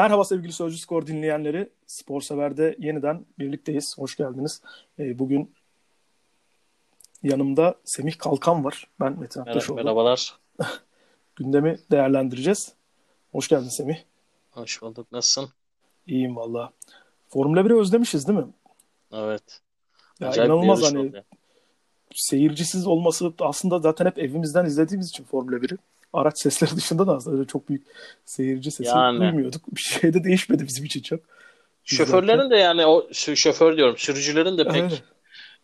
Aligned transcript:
Merhaba 0.00 0.24
sevgili 0.24 0.52
Sözcü 0.52 0.78
Skor 0.78 1.06
dinleyenleri. 1.06 1.70
Spor 1.86 2.20
Sever'de 2.20 2.76
yeniden 2.78 3.26
birlikteyiz. 3.38 3.98
Hoş 3.98 4.16
geldiniz. 4.16 4.62
Ee, 4.98 5.18
bugün 5.18 5.54
yanımda 7.22 7.74
Semih 7.84 8.18
Kalkan 8.18 8.64
var. 8.64 8.88
Ben 9.00 9.20
Metin 9.20 9.40
Aktaşoğlu. 9.40 9.76
Merhabalar. 9.76 10.38
Gündemi 11.36 11.78
değerlendireceğiz. 11.90 12.72
Hoş 13.32 13.48
geldin 13.48 13.68
Semih. 13.68 13.96
Hoş 14.50 14.82
bulduk. 14.82 15.12
Nasılsın? 15.12 15.50
İyiyim 16.06 16.36
valla. 16.36 16.72
Formula 17.28 17.60
1'i 17.60 17.80
özlemişiz 17.80 18.28
değil 18.28 18.38
mi? 18.38 18.46
Evet. 19.12 19.60
Ya 20.20 20.28
Acayip 20.28 20.50
inanılmaz 20.50 20.82
hani 20.82 20.98
oldu. 20.98 21.24
seyircisiz 22.14 22.86
olması 22.86 23.32
aslında 23.40 23.78
zaten 23.78 24.06
hep 24.06 24.18
evimizden 24.18 24.64
izlediğimiz 24.64 25.08
için 25.08 25.24
Formula 25.24 25.56
1'i. 25.56 25.78
Araç 26.12 26.38
sesleri 26.38 26.76
dışında 26.76 27.06
da 27.06 27.16
aslında 27.16 27.36
öyle 27.36 27.46
çok 27.46 27.68
büyük 27.68 27.86
seyirci 28.24 28.70
sesi 28.70 28.88
Yani. 28.90 29.20
duymuyorduk. 29.20 29.76
Bir 29.76 29.80
şey 29.80 30.14
de 30.14 30.24
değişmedi 30.24 30.66
bizim 30.66 30.84
için 30.84 31.02
çok. 31.02 31.20
Şoförlerin 31.84 32.50
de 32.50 32.56
yani 32.56 32.86
o 32.86 33.08
şoför 33.12 33.76
diyorum 33.76 33.94
sürücülerin 33.98 34.58
de 34.58 34.64
pek 34.64 34.74
Aynen. 34.74 34.90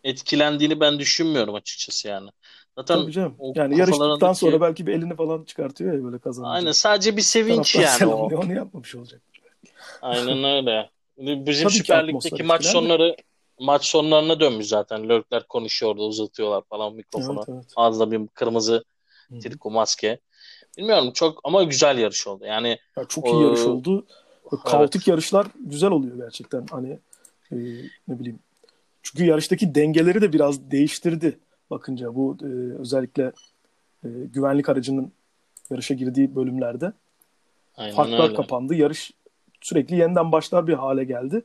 etkilendiğini 0.04 0.80
ben 0.80 0.98
düşünmüyorum 0.98 1.54
açıkçası 1.54 2.08
yani. 2.08 2.30
Zaten 2.78 3.00
Tabii 3.00 3.12
canım. 3.12 3.34
o 3.38 3.52
Yani 3.56 3.78
yarıştıktan 3.78 4.08
kafalarındaki- 4.08 4.38
sonra 4.38 4.60
belki 4.60 4.86
bir 4.86 4.92
elini 4.94 5.16
falan 5.16 5.44
çıkartıyor 5.44 5.94
ya 5.94 6.04
böyle 6.04 6.18
kazanınca. 6.18 6.50
aynen 6.52 6.72
sadece 6.72 7.16
bir 7.16 7.22
sevinç 7.22 7.74
yani 7.76 8.06
o. 8.06 8.16
Onu 8.36 8.52
yapmamış 8.54 8.94
olacak. 8.94 9.22
Aynen 10.02 10.44
öyle. 10.44 10.90
Bizim 11.18 11.64
Tabii 11.68 11.72
ki 11.72 11.78
Süper 11.78 12.08
Lig'deki 12.08 12.42
maç 12.42 12.60
etkiler 12.60 12.60
de. 12.60 12.78
sonları 12.78 13.16
maç 13.60 13.86
sonlarına 13.86 14.40
dönmüş 14.40 14.66
zaten. 14.66 15.08
Lörkler 15.08 15.42
konuşuyor 15.48 15.92
orada 15.92 16.02
uzatıyorlar 16.04 16.62
falan 16.68 16.94
mikrofonu. 16.94 17.38
Evet, 17.38 17.48
evet. 17.48 17.72
Ağzında 17.76 18.10
bir 18.12 18.26
kırmızı 18.28 18.84
triko 19.42 19.70
maske. 19.70 20.18
Bilmiyorum 20.76 21.10
çok 21.14 21.40
ama 21.44 21.62
güzel 21.62 21.98
yarış 21.98 22.26
oldu. 22.26 22.44
Yani 22.44 22.78
Ya 22.96 23.04
çok 23.04 23.26
iyi 23.26 23.42
yarış 23.42 23.60
Ee, 23.60 23.68
oldu. 23.68 24.06
Kaotik 24.64 25.08
yarışlar 25.08 25.46
güzel 25.60 25.90
oluyor 25.90 26.16
gerçekten. 26.16 26.66
Hani 26.70 26.98
e, 27.52 27.56
ne 28.08 28.18
bileyim. 28.18 28.38
Çünkü 29.02 29.24
yarıştaki 29.24 29.74
dengeleri 29.74 30.20
de 30.20 30.32
biraz 30.32 30.70
değiştirdi 30.70 31.38
bakınca 31.70 32.14
bu 32.14 32.36
e, 32.42 32.80
özellikle 32.80 33.32
e, 34.04 34.08
güvenlik 34.08 34.68
aracının 34.68 35.12
yarışa 35.70 35.94
girdiği 35.94 36.36
bölümlerde 36.36 36.92
aynen 37.76 37.94
farklar 37.94 38.24
öyle. 38.24 38.34
kapandı. 38.34 38.74
Yarış 38.74 39.10
sürekli 39.60 39.96
yeniden 39.96 40.32
başlar 40.32 40.66
bir 40.66 40.74
hale 40.74 41.04
geldi. 41.04 41.42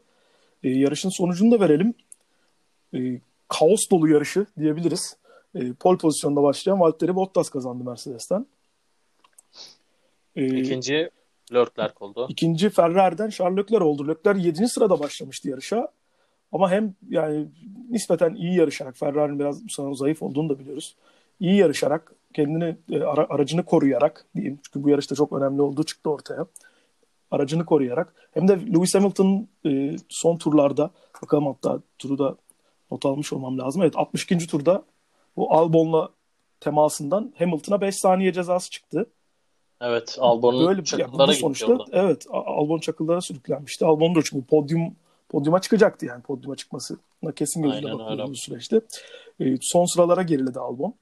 E, 0.64 0.70
yarışın 0.70 1.10
sonucunu 1.10 1.52
da 1.52 1.60
verelim. 1.60 1.94
E, 2.96 3.20
kaos 3.48 3.90
dolu 3.92 4.10
yarışı 4.10 4.46
diyebiliriz. 4.60 5.18
E, 5.56 5.74
pole 5.74 5.98
pozisyonda 5.98 6.44
başlayan 6.44 6.80
Valtteri 6.80 7.16
Bottas 7.16 7.50
kazandı 7.50 7.84
Mercedes'ten. 7.84 8.46
E, 10.36 10.60
İkinci 10.60 11.10
Leclerc 11.54 11.94
oldu. 12.00 12.26
İkinci 12.30 12.70
Ferrari'den 12.70 13.30
Charles 13.30 13.58
Leclerc 13.58 13.84
oldu. 13.84 14.08
Leclerc 14.08 14.42
7. 14.48 14.68
sırada 14.68 15.00
başlamıştı 15.00 15.50
yarışa. 15.50 15.88
Ama 16.52 16.72
hem 16.72 16.96
yani 17.10 17.48
nispeten 17.90 18.34
iyi 18.36 18.56
yarışarak 18.56 18.98
Ferrari'nin 18.98 19.40
biraz 19.40 19.62
sene 19.70 19.96
zayıf 19.96 20.24
olduğunu 20.24 20.50
da 20.50 20.60
biliyoruz. 20.60 20.96
İyi 21.40 21.56
yarışarak 21.56 22.14
kendini 22.34 22.76
e, 22.92 23.00
ara- 23.04 23.30
aracını 23.30 23.66
koruyarak 23.66 24.26
diyeyim. 24.36 24.60
Çünkü 24.64 24.84
bu 24.84 24.90
yarışta 24.90 25.16
çok 25.16 25.34
önemli 25.34 25.62
olduğu 25.62 25.84
çıktı 25.84 26.10
ortaya. 26.10 26.46
Aracını 27.32 27.66
koruyarak 27.66 28.14
hem 28.34 28.48
de 28.48 28.54
Lewis 28.54 28.96
Hamilton'ın 28.96 29.48
e, 29.66 29.96
son 30.10 30.38
turlarda 30.38 30.92
bakalım 31.24 31.48
hatta 31.48 31.80
turu 32.00 32.18
da 32.18 32.36
not 32.92 33.06
almış 33.06 33.34
olmam 33.34 33.60
lazım. 33.60 33.82
Evet 33.82 33.98
62. 33.98 34.48
turda 34.48 34.84
bu 35.38 35.54
Albon'la 35.54 36.10
temasından 36.60 37.34
Hamilton'a 37.38 37.82
5 37.82 37.96
saniye 37.96 38.34
cezası 38.34 38.70
çıktı. 38.70 39.06
Evet, 39.82 40.18
Albon'un 40.20 40.68
Böyle 40.68 40.84
çakıllara 40.84 41.34
sonuçta 41.34 41.66
gidiyordu. 41.66 41.90
evet 41.92 42.26
Albon 42.32 42.80
çakıllara 42.80 43.22
sürüklenmişti. 43.22 43.86
Albon 43.86 44.16
da 44.16 44.20
çünkü 44.24 44.46
podyum 44.46 44.96
podyuma 45.30 45.62
çıkacaktı 45.62 46.06
yani 46.06 46.22
podyuma 46.22 46.56
çıkmasına 46.56 47.32
kesin 47.36 47.62
gözüyle 47.64 47.88
öyle. 48.10 48.28
bu 48.28 48.36
süreçte. 48.36 48.82
E, 49.40 49.58
son 49.62 49.86
sıralara 49.86 50.22
geriledi 50.22 50.60
Albon. 50.60 50.94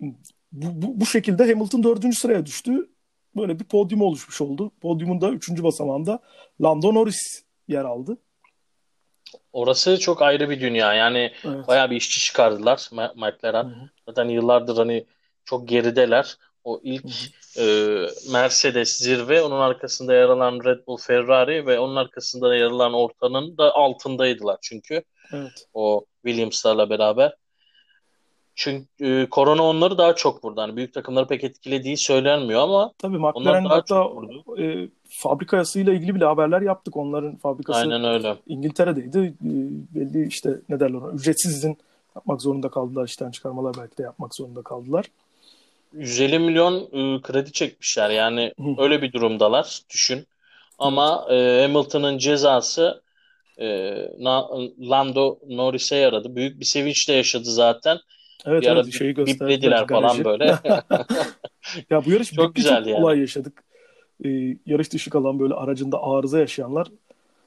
Bu, 0.00 0.82
bu, 0.82 1.00
bu 1.00 1.06
şekilde 1.06 1.52
Hamilton 1.52 1.82
dördüncü 1.82 2.16
sıraya 2.16 2.46
düştü. 2.46 2.88
Böyle 3.36 3.58
bir 3.60 3.64
podyum 3.64 4.02
oluşmuş 4.02 4.40
oldu. 4.40 4.70
Podyumun 4.80 5.20
da 5.20 5.30
üçüncü 5.30 5.64
basamağında 5.64 6.18
Lando 6.62 6.94
Norris 6.94 7.42
yer 7.68 7.84
aldı. 7.84 8.16
Orası 9.52 9.98
çok 9.98 10.22
ayrı 10.22 10.50
bir 10.50 10.60
dünya. 10.60 10.94
Yani 10.94 11.32
Evet. 11.44 11.68
bayağı 11.68 11.90
bir 11.90 11.96
işçi 11.96 12.20
çıkardılar 12.20 12.90
McLaren. 13.16 13.64
Hı 13.64 13.68
hı. 13.68 13.88
Zaten 14.08 14.28
yıllardır 14.28 14.76
hani 14.76 15.04
çok 15.44 15.68
gerideler. 15.68 16.38
O 16.68 16.80
ilk 16.82 17.04
e, 17.58 17.64
Mercedes 18.32 18.98
zirve, 18.98 19.42
onun 19.42 19.60
arkasında 19.60 20.14
yer 20.14 20.28
alan 20.28 20.64
Red 20.64 20.86
Bull, 20.86 20.96
Ferrari 20.96 21.66
ve 21.66 21.78
onun 21.78 21.96
arkasında 21.96 22.56
yer 22.56 22.66
alan 22.66 22.94
ortanın 22.94 23.58
da 23.58 23.74
altındaydılar 23.74 24.58
çünkü 24.62 25.02
Evet. 25.32 25.66
o 25.74 26.04
Williams'larla 26.24 26.90
beraber. 26.90 27.34
Çünkü 28.54 28.86
e, 29.00 29.26
korona 29.30 29.62
onları 29.62 29.98
daha 29.98 30.14
çok 30.14 30.44
vurdu. 30.44 30.60
Hani 30.60 30.76
büyük 30.76 30.94
takımları 30.94 31.26
pek 31.26 31.44
etkilediği 31.44 31.96
söylenmiyor 31.96 32.60
ama 32.60 32.92
Tabii 32.98 33.18
onlar 33.18 33.34
McLaren 33.34 33.64
daha 33.64 33.74
hatta 33.74 34.06
e, 34.62 34.88
fabrikasıyla 35.08 35.92
ilgili 35.92 36.14
bile 36.14 36.24
haberler 36.24 36.60
yaptık. 36.60 36.96
Onların 36.96 37.36
fabrikası 37.36 37.80
Aynen 37.80 38.04
öyle. 38.04 38.36
İngiltere'deydi. 38.46 39.18
Ee, 39.18 39.34
Belli 39.94 40.26
işte 40.26 40.60
ne 40.68 40.80
derler 40.80 40.94
ona 40.94 41.12
ücretsiz 41.12 41.56
izin 41.56 41.78
yapmak 42.16 42.42
zorunda 42.42 42.68
kaldılar. 42.68 43.06
işten 43.06 43.30
çıkarmalar 43.30 43.74
belki 43.78 43.98
de 43.98 44.02
yapmak 44.02 44.34
zorunda 44.34 44.62
kaldılar. 44.62 45.04
150 45.92 46.38
milyon 46.38 46.74
e, 47.16 47.22
kredi 47.22 47.52
çekmişler. 47.52 48.10
Yani 48.10 48.52
öyle 48.78 49.02
bir 49.02 49.12
durumdalar. 49.12 49.82
Düşün. 49.90 50.26
Ama 50.78 51.26
e, 51.30 51.62
Hamilton'ın 51.62 52.18
cezası 52.18 53.02
e, 53.58 53.66
Na- 54.18 54.48
Lando 54.90 55.38
Norris'e 55.48 55.96
yaradı. 55.96 56.36
Büyük 56.36 56.60
bir 56.60 56.64
sevinç 56.64 57.08
de 57.08 57.12
yaşadı 57.12 57.44
zaten. 57.44 57.98
Evet 58.46 58.64
Bir 58.64 58.68
evet 58.68 58.86
şeyi 58.92 59.16
biplediler 59.16 59.88
falan 59.88 60.24
böyle. 60.24 60.58
Ya 61.90 62.04
bu 62.04 62.10
yarış 62.12 62.32
Çok 62.32 62.56
çok 62.56 62.64
yani. 62.64 62.94
olay 62.96 63.18
yaşadık. 63.20 63.64
Ee, 64.24 64.28
yarış 64.66 64.92
dışı 64.92 65.10
kalan 65.10 65.40
böyle 65.40 65.54
aracında 65.54 66.02
arıza 66.02 66.38
yaşayanlar 66.38 66.88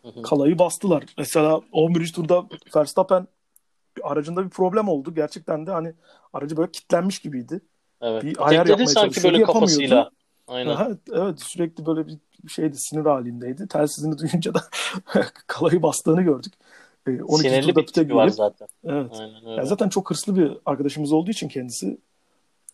Hı 0.04 0.08
hı. 0.08 0.22
kalayı 0.24 0.60
bastılar. 0.60 1.04
Mesela 1.18 1.62
11. 1.72 2.14
turda 2.14 2.46
Verstappen 2.76 3.28
aracında 4.04 4.46
bir 4.46 4.50
problem 4.50 4.90
oldu. 4.90 5.16
Gerçekten 5.16 5.68
de 5.68 5.72
hani 5.72 5.94
aracı 6.34 6.58
böyle 6.58 6.72
kilitlenmiş 6.72 7.20
gibiydi. 7.20 7.62
Evet. 8.02 8.24
Bir 8.24 8.48
ayar 8.48 8.66
Tekledi 8.66 8.90
sanki 8.90 9.24
böyle 9.24 9.44
kafasıyla. 9.44 10.12
Aynen. 10.48 10.70
Aha, 10.70 10.90
evet 11.14 11.42
sürekli 11.42 11.86
böyle 11.86 12.08
bir 12.08 12.18
şeydi 12.50 12.78
sinir 12.78 13.06
halindeydi. 13.06 13.68
Telsizini 13.68 14.18
duyunca 14.18 14.54
da 14.54 14.62
kalayı 15.48 15.82
bastığını 15.84 16.22
gördük. 16.22 16.54
Ee, 17.08 17.24
12. 17.24 17.50
Sinirli 17.50 17.76
bir 17.76 17.86
tipi 17.88 18.16
var 18.16 18.28
zaten. 18.28 18.68
evet. 18.84 19.12
Aynen 19.20 19.34
Yani 19.34 19.50
öyle. 19.50 19.66
zaten 19.66 19.90
çok 19.90 20.10
hırslı 20.10 20.36
bir 20.36 20.52
arkadaşımız 20.66 21.12
olduğu 21.12 21.32
için 21.32 21.48
kendisi 21.48 21.98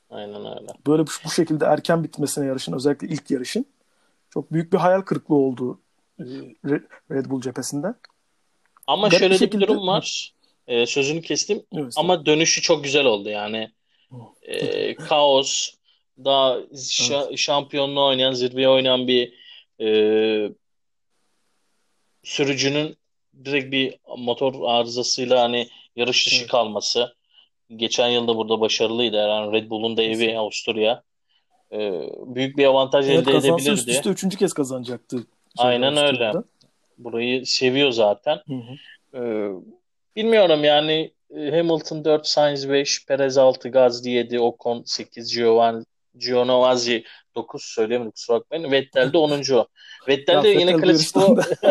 Aynen 0.09 0.35
öyle. 0.45 0.67
böyle 0.87 1.03
bu, 1.03 1.09
bu 1.25 1.29
şekilde 1.29 1.65
erken 1.65 2.03
bitmesine 2.03 2.45
yarışın 2.45 2.73
özellikle 2.73 3.07
ilk 3.07 3.31
yarışın 3.31 3.65
çok 4.29 4.53
büyük 4.53 4.73
bir 4.73 4.77
hayal 4.77 5.01
kırıklığı 5.01 5.35
oldu 5.35 5.79
e, 6.19 6.23
Re- 6.65 6.83
Red 7.11 7.25
Bull 7.25 7.41
cephesinde. 7.41 7.93
Ama 8.87 9.07
Garip 9.07 9.19
şöyle 9.19 9.33
bir 9.33 9.39
şekilde- 9.39 9.67
durum 9.67 9.87
var. 9.87 10.33
E, 10.67 10.85
sözünü 10.85 11.21
kestim. 11.21 11.63
Evet. 11.75 11.93
Ama 11.97 12.25
dönüşü 12.25 12.61
çok 12.61 12.83
güzel 12.83 13.05
oldu 13.05 13.29
yani. 13.29 13.71
E, 14.47 14.95
kaos, 14.95 15.69
daha 16.25 16.57
şa- 16.73 17.37
şampiyonluğu 17.37 18.05
oynayan, 18.05 18.33
zirveye 18.33 18.69
oynayan 18.69 19.07
bir 19.07 19.33
e, 19.81 19.87
sürücünün 22.23 22.97
direkt 23.45 23.71
bir 23.71 23.95
motor 24.17 24.53
arızasıyla 24.69 25.41
hani 25.41 25.67
yarış 25.95 26.25
dışı 26.25 26.37
Evet. 26.41 26.51
kalması. 26.51 27.15
Geçen 27.75 28.07
yılda 28.07 28.37
burada 28.37 28.61
başarılıydı. 28.61 29.15
Yani 29.15 29.51
Red 29.53 29.69
Bull'un 29.69 29.97
da 29.97 30.03
evi 30.03 30.11
Kesinlikle. 30.11 30.37
Avusturya. 30.39 31.03
E, 31.71 31.77
büyük 32.25 32.57
bir 32.57 32.65
avantaj 32.65 33.09
Evet 33.09 33.19
elde 33.19 33.31
kazansa 33.31 33.55
üst 33.57 33.67
edebilirdi. 33.67 33.91
üste 33.97 34.09
üçüncü 34.09 34.37
kez 34.37 34.53
kazanacaktı. 34.53 35.27
Aynen 35.57 35.97
öyle. 35.97 36.33
Burayı 36.97 37.45
seviyor 37.45 37.91
zaten. 37.91 38.41
Hı 38.47 38.53
hı. 38.53 38.75
Ee, 39.17 39.49
bilmiyorum 40.15 40.63
yani 40.63 40.93
e, 40.93 41.11
Hamilton 41.35 42.05
4, 42.05 42.27
Sainz 42.27 42.69
5, 42.69 43.05
Perez 43.05 43.37
6, 43.37 43.69
Gasly 43.69 44.09
7, 44.09 44.39
Ocon 44.39 44.83
8, 44.85 45.35
Giovan, 45.35 45.85
Giovinazzi 46.17 47.03
9 47.35 47.63
söyleyemedim 47.63 48.11
kusura 48.11 48.39
bakmayın. 48.39 48.71
Vettel 48.71 49.13
de 49.13 49.17
10. 49.17 49.31
Vettel 50.07 50.43
de 50.43 50.49
yine 50.49 50.77
klasik 50.77 51.17
o. 51.17 51.37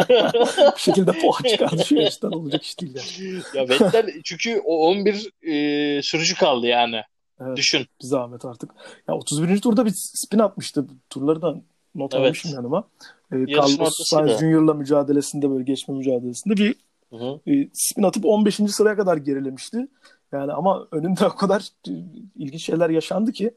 bir 0.76 0.80
şekilde 0.80 1.12
puan 1.12 1.42
çıkardı 1.50 1.84
şu 1.84 1.94
yarıştan 1.94 2.32
olacak 2.32 2.62
iş 2.62 2.80
değil 2.80 2.96
yani. 2.96 3.42
Ya 3.54 3.68
Vettel 3.68 4.12
çünkü 4.24 4.62
o 4.64 4.88
11 4.88 5.30
e, 5.42 6.02
sürücü 6.02 6.34
kaldı 6.34 6.66
yani. 6.66 7.02
Evet. 7.40 7.56
Düşün. 7.56 7.86
Bir 8.02 8.06
zahmet 8.06 8.44
artık. 8.44 8.70
Ya 9.08 9.14
31. 9.14 9.60
turda 9.60 9.86
bir 9.86 9.92
spin 9.94 10.38
atmıştı. 10.38 10.86
Turları 11.10 11.42
da 11.42 11.56
not 11.94 12.14
Evet. 12.14 12.26
almışım 12.26 12.54
yanıma. 12.54 12.84
Ee, 13.32 13.36
Yarışın 13.36 13.78
Carlos. 13.78 13.94
Sainz 14.04 14.40
Junior'la 14.40 14.74
mücadelesinde 14.74 15.50
böyle 15.50 15.64
geçme 15.64 15.94
mücadelesinde 15.94 16.56
bir 16.56 16.74
Hı 17.18 17.24
hı. 17.24 17.50
e, 17.52 17.68
spin 17.72 18.02
atıp 18.02 18.24
15. 18.24 18.54
sıraya 18.54 18.96
kadar 18.96 19.16
gerilemişti. 19.16 19.88
Yani 20.32 20.52
ama 20.52 20.86
önünde 20.92 21.26
o 21.26 21.36
kadar 21.36 21.68
e, 21.88 21.92
ilginç 22.36 22.64
şeyler 22.64 22.90
yaşandı 22.90 23.32
ki 23.32 23.54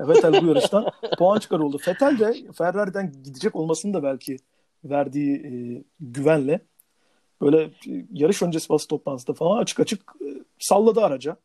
Vettel 0.00 0.42
bu 0.42 0.46
yarıştan 0.46 0.86
puan 1.18 1.38
çıkar 1.38 1.58
oldu. 1.58 1.78
Vettel 1.88 2.18
de 2.18 2.52
Ferrari'den 2.52 3.12
gidecek 3.24 3.56
olmasını 3.56 3.94
da 3.94 4.02
belki 4.02 4.36
verdiği 4.84 5.36
e, 5.36 5.50
güvenle 6.00 6.60
böyle 7.40 7.62
e, 7.62 7.70
yarış 8.12 8.42
öncesi 8.42 8.68
basın 8.68 8.88
toplantısında 8.88 9.36
falan 9.36 9.58
açık 9.58 9.80
açık 9.80 10.00
e, 10.20 10.28
salladı 10.58 11.00
araca. 11.00 11.36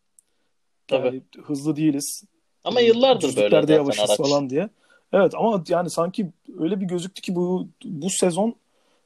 Yani 0.92 1.22
Tabii. 1.32 1.44
hızlı 1.44 1.76
değiliz. 1.76 2.24
Ama 2.64 2.80
yıllardır 2.80 3.36
böyle 3.36 3.62
zaten 3.62 3.76
yavaşız 3.76 4.10
araç. 4.10 4.18
falan 4.18 4.50
diye. 4.50 4.70
Evet 5.14 5.36
ama 5.36 5.64
yani 5.68 5.90
sanki 5.90 6.32
öyle 6.60 6.82
bir 6.82 6.86
gözüktü 6.86 7.22
ki 7.22 7.36
bu 7.36 7.68
bu 7.86 8.10
sezon 8.10 8.56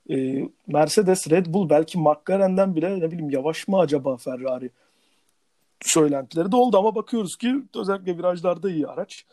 e, 0.10 0.50
Mercedes, 0.68 1.30
Red 1.30 1.46
Bull 1.46 1.69
belki 1.69 2.00
McLaren'den 2.00 2.75
bile 2.75 3.00
ne 3.00 3.12
bileyim 3.12 3.30
yavaş 3.30 3.68
mı 3.68 3.80
acaba 3.80 4.18
Ferrari 4.18 4.69
söylentileri 5.81 6.52
de 6.52 6.56
oldu 6.56 6.78
ama 6.78 6.96
bakıyoruz 6.96 7.36
ki 7.36 7.56
özellikle 7.75 8.18
virajlarda 8.18 8.69
iyi 8.69 8.88
araç. 8.88 9.25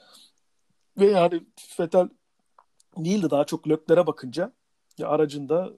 Ve 0.98 1.06
yani 1.06 1.40
Vettel 1.80 2.08
değil 2.96 3.22
de 3.22 3.30
daha 3.30 3.44
çok 3.44 3.68
Leclerc'e 3.68 4.06
bakınca 4.06 4.52
ya 4.98 5.08
aracında 5.08 5.70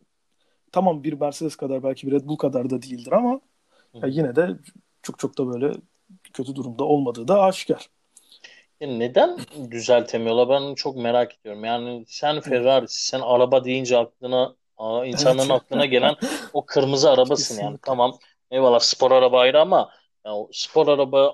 tamam 0.73 1.05
bir 1.05 1.13
Mercedes 1.13 1.57
kadar 1.57 1.83
belki 1.83 2.07
bir 2.07 2.13
Red 2.13 2.27
Bull 2.27 2.37
kadar 2.37 2.71
da 2.71 2.83
değildir 2.83 3.13
ama 3.13 3.41
ya 3.95 4.09
yine 4.09 4.37
de 4.37 4.57
çok 5.03 5.19
çok 5.19 5.39
da 5.39 5.47
böyle 5.47 5.75
kötü 6.33 6.55
durumda 6.55 6.85
olmadığı 6.85 7.29
da 7.29 7.43
aşikar. 7.43 7.89
Ya 8.81 8.89
neden 8.89 9.39
düzeltemiyorlar? 9.71 10.49
Ben 10.49 10.75
çok 10.75 10.97
merak 10.97 11.39
ediyorum. 11.39 11.65
Yani 11.65 12.05
sen 12.09 12.41
Ferrari, 12.41 12.87
sen 12.89 13.21
araba 13.21 13.65
deyince 13.65 13.99
aklına 13.99 14.55
aa, 14.77 15.05
insanların 15.05 15.51
Evet. 15.51 15.63
aklına 15.63 15.87
gelen 15.87 16.15
o 16.53 16.67
kırmızı 16.67 17.11
arabasın 17.11 17.63
yani. 17.63 17.79
Tamam 17.83 18.19
eyvallah 18.51 18.81
spor 18.81 19.11
araba 19.11 19.41
ayrı 19.41 19.61
ama 19.61 19.91
ya 20.27 20.35
o 20.35 20.49
spor 20.53 20.89
araba 20.89 21.33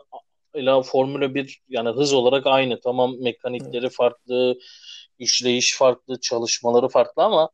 ile 0.54 0.82
Formula 0.82 1.34
1 1.34 1.60
yani 1.69 1.88
hız 1.88 2.12
olarak 2.12 2.46
aynı. 2.46 2.81
Tamam 2.81 3.14
mekanikleri 3.20 3.90
farklı, 3.90 4.58
işleyiş 5.19 5.76
farklı, 5.78 6.20
çalışmaları 6.20 6.88
farklı 6.88 7.22
ama 7.22 7.50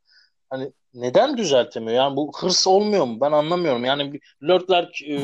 hani 0.51 0.73
neden 0.95 1.37
düzeltemiyor? 1.37 1.95
Yani 1.97 2.17
bu 2.17 2.33
hırs 2.41 2.67
olmuyor 2.67 3.05
mu? 3.05 3.21
Ben 3.21 3.33
anlamıyorum. 3.33 3.85
Yani 3.85 4.21
Leclerc 4.43 5.13
e, 5.13 5.19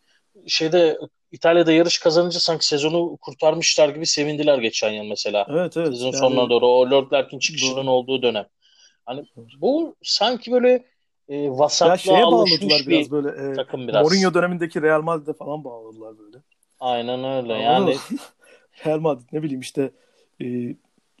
şeyde 0.46 0.98
İtalya'da 1.32 1.72
yarış 1.72 1.98
kazanınca 1.98 2.40
sanki 2.40 2.66
sezonu 2.66 3.16
kurtarmışlar 3.16 3.88
gibi 3.88 4.06
sevindiler 4.06 4.58
geçen 4.58 4.90
yıl 4.90 5.04
mesela. 5.04 5.46
Evet 5.50 5.76
evet. 5.76 5.88
Sezon 5.88 6.06
Yani 6.06 6.16
sonuna 6.16 6.50
doğru 6.50 6.66
o 6.68 6.90
Leclerc'in 6.90 7.38
çıkışının 7.38 7.76
Doğru. 7.86 7.90
olduğu 7.90 8.22
dönem. 8.22 8.46
Hani 9.08 9.24
bu 9.60 9.96
sanki 10.02 10.52
böyle 10.52 10.84
e, 11.28 11.36
ya 11.36 11.58
vasatlığa 11.58 11.96
şeye 11.96 12.24
alışmış 12.24 12.88
bir 12.88 12.92
biraz 12.92 13.10
böyle 13.10 13.52
e, 13.52 13.54
takım 13.54 13.88
biraz. 13.88 14.02
Mourinho 14.02 14.34
dönemindeki 14.34 14.82
Real 14.82 15.02
Madrid'e 15.02 15.32
falan 15.32 15.64
bağladılar 15.64 16.18
böyle. 16.18 16.38
Aynen 16.80 17.24
öyle. 17.24 17.54
Yani? 17.54 17.96
Real 18.86 18.98
Madrid 18.98 19.26
ne 19.32 19.42
bileyim 19.42 19.60
işte 19.60 19.90
e, 20.40 20.46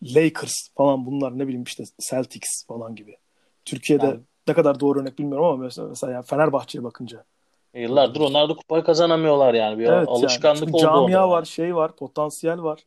Lakers 0.02 0.54
falan 0.76 1.06
bunlar 1.06 1.38
ne 1.38 1.46
bileyim 1.46 1.62
işte 1.62 1.84
Celtics 2.10 2.66
falan 2.66 2.94
gibi. 2.94 3.16
Türkiye'de 3.64 4.06
Yani- 4.06 4.20
ne 4.48 4.54
kadar 4.54 4.80
doğru 4.80 5.00
örnek 5.00 5.18
bilmiyorum 5.18 5.46
ama 5.46 5.56
mesela, 5.56 5.88
mesela 5.88 6.12
yani 6.12 6.24
Fenerbahçe'ye 6.24 6.84
bakınca. 6.84 7.24
yıllardır 7.74 8.20
onlar 8.20 8.48
da 8.48 8.54
kupayı 8.54 8.84
kazanamıyorlar 8.84 9.54
yani. 9.54 9.78
Bir 9.78 9.84
Evet 9.84 10.08
yani 10.08 10.08
alışkanlık 10.08 10.58
çünkü 10.58 10.72
oldu 10.72 10.82
camia 10.82 11.00
orada. 11.02 11.28
var, 11.30 11.44
şey 11.44 11.76
var, 11.76 11.96
potansiyel 11.96 12.62
var. 12.62 12.80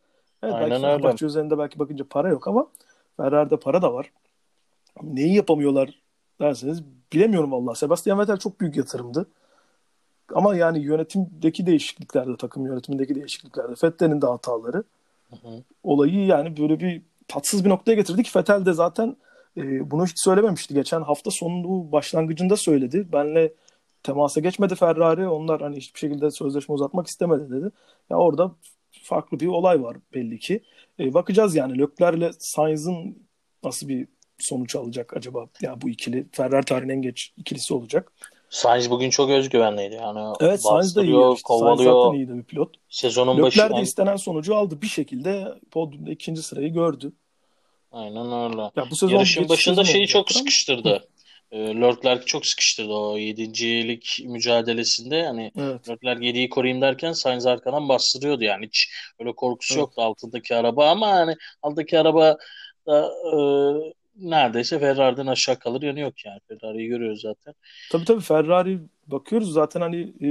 Evet 0.44 0.54
Aynen 0.54 0.70
belki 0.70 0.86
öyle. 0.86 0.96
Fenerbahçe 0.96 1.26
üzerinde 1.26 1.58
belki 1.58 1.80
bakınca 1.80 2.06
para 2.10 2.30
yok 2.30 2.48
ama 2.48 2.68
Ferrari'de 3.18 3.58
para 3.58 3.82
da 3.82 3.94
var. 3.94 4.12
Neyi 5.04 5.36
yapamıyorlar 5.36 6.02
derseniz 6.42 6.84
bilemiyorum 7.14 7.52
vallahi. 7.52 7.78
Sebastian 7.78 8.20
Vettel 8.20 8.38
çok 8.38 8.60
büyük 8.62 8.78
yatırımdı. 8.78 9.28
Ama 10.34 10.56
yani 10.56 10.80
yönetimdeki 10.80 11.66
değişikliklerde, 11.66 12.38
takım 12.38 12.66
yönetimindeki 12.66 13.16
değişikliklerde 13.16 13.74
Vettel'in 13.84 14.22
de 14.22 14.26
hataları 14.26 14.84
Hı 15.30 15.36
hı. 15.36 15.64
olayı 15.84 16.26
yani 16.26 16.58
böyle 16.58 16.80
bir 16.80 17.02
tatsız 17.28 17.66
bir 17.66 17.70
noktaya 17.70 17.96
getirdi 17.96 18.24
ki 18.24 18.40
Vettel 18.40 18.66
de 18.66 18.74
zaten 18.74 19.18
e, 19.58 19.92
bunu 19.92 20.06
hiç 20.06 20.24
söylememişti. 20.24 20.74
Geçen 20.74 21.02
hafta 21.02 21.32
sonu 21.32 21.92
başlangıcında 21.92 22.58
söyledi. 22.58 23.08
Benle 23.14 23.54
temasa 24.04 24.40
geçmedi 24.42 24.76
Ferrari. 24.76 25.28
Onlar 25.28 25.62
hani 25.62 25.78
hiçbir 25.78 26.00
şekilde 26.00 26.32
sözleşme 26.32 26.76
uzatmak 26.76 27.08
istemedi 27.08 27.50
dedi. 27.50 27.72
Ya 28.10 28.18
orada 28.18 28.52
farklı 29.04 29.40
bir 29.40 29.48
olay 29.48 29.84
var 29.84 29.98
belli 30.14 30.40
ki. 30.40 30.62
E, 31.00 31.14
bakacağız 31.14 31.56
yani 31.56 31.80
Leclerc'le 31.80 32.32
Sainz'ın 32.40 33.18
nasıl 33.64 33.88
bir 33.88 34.08
sonuç 34.42 34.76
alacak 34.76 35.18
acaba? 35.18 35.46
Ya 35.62 35.82
bu 35.82 35.90
ikili 35.90 36.26
Ferrari 36.32 36.66
tarihinin 36.66 36.94
en 36.94 37.02
geç 37.02 37.34
ikilisi 37.38 37.74
olacak. 37.74 38.12
Sainz 38.50 38.90
bugün 38.90 39.10
çok 39.10 39.30
özgüvenliydi. 39.30 39.96
Yani 39.96 40.36
Evet 40.40 40.62
Sainz 40.62 40.96
de 40.96 41.02
iyi 41.04 41.12
yarıştı. 41.12 41.26
Sainz 41.26 41.42
kovalıyor. 41.42 42.04
zaten 42.06 42.18
iyi 42.18 42.28
de 42.30 42.34
bir 42.38 42.44
pilot. 42.44 42.76
Sezonun 42.90 43.42
başı 43.42 43.58
Leclerc 43.58 43.70
de 43.74 43.76
yani- 43.76 43.84
istenen 43.84 44.16
sonucu 44.16 44.56
aldı. 44.56 44.82
Bir 44.82 44.88
şekilde 44.88 45.48
podyumda 45.72 46.12
ikinci 46.12 46.42
sırayı 46.42 46.74
gördü. 46.74 47.12
Aynen 47.92 48.26
öyle. 48.52 48.62
Ya 48.62 48.86
bu 48.92 48.96
sezon 48.96 49.16
Yarışın 49.16 49.50
başında 49.50 49.84
şeyi 49.84 50.08
çok 50.08 50.32
ama- 50.32 50.40
sıkıştırdı. 50.40 51.08
E, 51.52 51.58
Leclerc 51.82 52.26
çok 52.26 52.46
sıkıştırdı 52.46 52.94
o 52.94 53.18
yedincilik 53.18 54.20
mücadelesinde. 54.26 55.16
Yani 55.16 55.52
Evet. 55.60 55.90
Leclerc 55.90 56.26
7'yi 56.26 56.50
koruyayım 56.50 56.82
derken 56.82 57.14
Sainz 57.14 57.46
arkadan 57.46 57.90
bastırıyordu 57.90 58.44
yani 58.44 58.66
hiç 58.66 58.90
öyle 59.20 59.32
korkusu 59.36 59.74
Evet. 59.74 59.82
yoktu 59.82 60.02
altındaki 60.02 60.56
araba 60.56 60.90
ama 60.90 61.08
hani 61.12 61.36
alttaki 61.64 62.00
araba 62.00 62.38
da 62.88 63.06
e, 63.08 63.36
neredeyse 64.20 64.80
Ferrari'den 64.80 65.28
aşağı 65.28 65.60
kalır 65.60 65.82
yanı 65.82 66.00
yok 66.00 66.26
yani. 66.26 66.40
Ferrari'yi 66.48 66.88
görüyoruz 66.88 67.22
zaten. 67.22 67.54
Tabii 67.92 68.06
tabii 68.06 68.22
Ferrari 68.22 68.80
bakıyoruz 69.08 69.54
zaten 69.54 69.82
hani 69.82 70.14
e, 70.22 70.30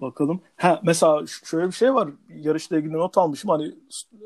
bakalım. 0.00 0.42
Ha 0.56 0.80
mesela 0.82 1.26
şöyle 1.44 1.66
bir 1.66 1.72
şey 1.72 1.94
var. 1.94 2.08
Yarışla 2.28 2.78
ilgili 2.78 2.92
not 2.92 3.18
almışım. 3.18 3.50
Hani 3.50 3.74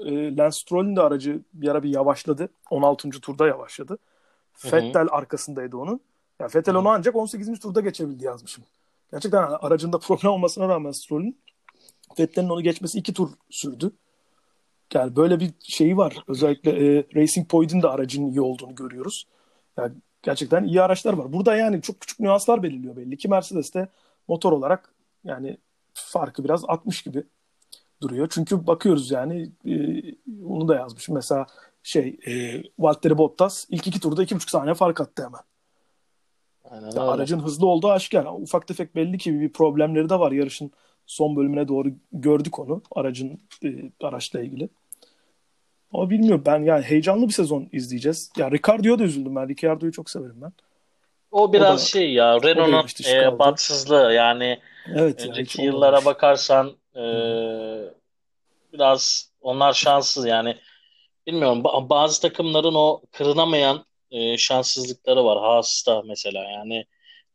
e, 0.05 0.37
Lance 0.37 0.57
Stroll'ün 0.57 0.97
de 0.97 1.01
aracı 1.01 1.41
bir 1.53 1.69
ara 1.69 1.83
bir 1.83 1.89
yavaşladı. 1.89 2.49
16. 2.71 3.11
turda 3.11 3.47
yavaşladı. 3.47 3.99
Hı 4.53 4.69
hı. 4.69 4.73
Vettel 4.73 5.07
arkasındaydı 5.11 5.77
onun. 5.77 6.01
Ya 6.41 6.49
Vettel 6.55 6.75
Hı. 6.75 6.79
onu 6.79 6.89
ancak 6.89 7.17
18. 7.17 7.59
turda 7.61 7.81
geçebildi 7.81 8.25
yazmışım. 8.25 8.65
Gerçekten 9.11 9.43
aracında 9.43 9.99
problem 10.07 10.33
olmasına 10.33 10.69
rağmen 10.69 10.91
Stroll'ün 10.91 11.39
Vettel'in 12.19 12.49
onu 12.49 12.63
geçmesi 12.63 12.99
iki 12.99 13.15
tur 13.15 13.31
sürdü. 13.51 13.93
Yani 14.95 15.17
böyle 15.17 15.41
bir 15.41 15.51
şeyi 15.63 15.97
var. 15.97 16.17
Özellikle 16.29 16.71
e, 16.71 17.05
Racing 17.15 17.49
Point'in 17.49 17.83
de 17.83 17.89
aracının 17.89 18.31
iyi 18.31 18.41
olduğunu 18.41 18.75
görüyoruz. 18.75 19.27
Yani 19.79 19.95
gerçekten 20.23 20.65
iyi 20.65 20.83
araçlar 20.83 21.13
var. 21.13 21.33
Burada 21.33 21.57
yani 21.57 21.83
çok 21.83 22.01
küçük 22.01 22.21
nüanslar 22.21 22.63
belirliyor 22.63 22.97
belli 22.97 23.17
ki 23.17 23.29
Mercedes'te 23.29 23.89
motor 24.29 24.53
olarak 24.53 24.95
yani 25.25 25.59
farkı 25.95 26.45
biraz 26.45 26.65
60 26.65 27.03
gibi 27.03 27.25
duruyor. 28.03 28.29
Çünkü 28.31 28.67
bakıyoruz 28.67 29.11
yani 29.11 29.51
e, 29.67 29.75
onu 30.45 30.69
da 30.69 30.75
yazmışım. 30.75 31.15
Mesela 31.15 31.47
şey 31.83 32.19
e, 32.27 32.63
Valtteri 32.79 33.19
Bottas 33.19 33.67
ilk 33.69 33.87
iki 33.87 34.01
turda 34.01 34.23
iki 34.23 34.35
buçuk 34.35 34.51
saniye 34.51 34.75
fark 34.75 35.01
attı 35.01 35.25
hemen. 35.25 35.41
Aynen 36.65 36.97
Ya 36.97 37.03
aracın 37.03 37.41
hızlı 37.41 37.67
olduğu 37.67 37.91
aşikar. 37.91 38.25
Ufak 38.25 38.67
tefek 38.67 38.95
belli 38.95 39.19
ki 39.19 39.41
bir 39.41 39.53
problemleri 39.53 40.09
de 40.09 40.19
var 40.19 40.33
yarışın 40.33 40.71
son 41.07 41.37
bölümüne 41.37 41.69
doğru 41.69 41.89
gördük 42.13 42.59
onu 42.59 42.83
aracın 42.91 43.41
e, 43.65 43.91
araçla 44.01 44.41
ilgili. 44.43 44.69
Ama 45.95 46.11
bilmiyorum 46.11 46.43
ben 46.47 46.63
yani 46.63 46.83
heyecanlı 46.83 47.29
bir 47.29 47.33
sezon 47.33 47.69
izleyeceğiz. 47.73 48.31
Ya 48.37 48.51
Ricardo'ya 48.51 48.99
da 48.99 49.03
üzüldüm 49.03 49.37
ben. 49.37 49.49
Ricardo'yu 49.49 49.93
çok 49.93 50.11
severim 50.11 50.37
ben. 50.43 50.53
O 51.31 51.53
biraz 51.53 51.83
da- 51.83 51.87
şey 51.87 52.13
ya 52.13 52.43
Renault'un 52.43 53.05
e, 53.05 53.23
kaldı. 53.25 53.39
bahtsızlığı 53.39 54.13
yani 54.13 54.61
Evet 54.95 55.27
önceki 55.27 55.61
olmamış. 55.63 55.75
yıllara 55.75 56.05
bakarsan 56.05 56.77
e, 56.97 57.05
biraz 58.73 59.31
onlar 59.41 59.73
şanssız 59.73 60.27
yani 60.27 60.57
bilmiyorum 61.27 61.59
ba- 61.59 61.89
bazı 61.89 62.23
takımların 62.23 62.75
o 62.75 63.03
kırınamayan 63.13 63.85
e, 64.11 64.37
şanssızlıkları 64.37 65.25
var 65.25 65.39
Haas'ta 65.41 66.03
mesela 66.07 66.45
yani 66.51 66.85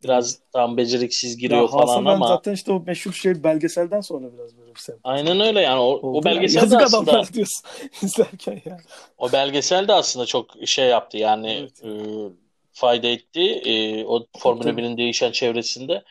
biraz 0.04 0.40
tam 0.54 0.78
beceriksiz 0.78 1.38
giriyor 1.38 1.62
Ya 1.62 1.68
falan 1.68 2.06
ama 2.06 2.28
zaten 2.28 2.54
işte 2.54 2.72
o 2.72 2.80
meşhur 2.88 3.14
şey 3.14 3.44
belgeselden 3.44 4.02
sonra 4.02 4.34
biraz 4.34 4.58
böyle 4.58 4.76
bir 4.76 4.80
sevdim. 4.80 5.00
aynen 5.04 5.40
öyle 5.40 5.62
yani 5.62 5.80
o, 5.80 5.84
Oldu 5.84 6.18
o 6.18 6.24
belgesel 6.24 6.56
de 6.72 6.74
Yazık 6.74 6.82
aslında 6.82 7.34
diyorsun 7.34 7.66
izlerken 8.02 8.62
ya. 8.66 8.78
o 9.18 9.32
belgesel 9.32 9.88
de 9.88 9.94
aslında 9.94 10.26
çok 10.26 10.52
şey 10.66 10.88
yaptı 10.88 11.18
yani 11.18 11.52
Evet. 11.52 11.84
e, 11.84 11.90
fayda 12.72 13.08
etti 13.08 13.42
e, 13.42 14.06
o 14.06 14.26
Formula 14.38 14.64
Tabii. 14.64 14.82
1'in 14.82 14.98
değişen 14.98 15.32
çevresinde. 15.32 16.04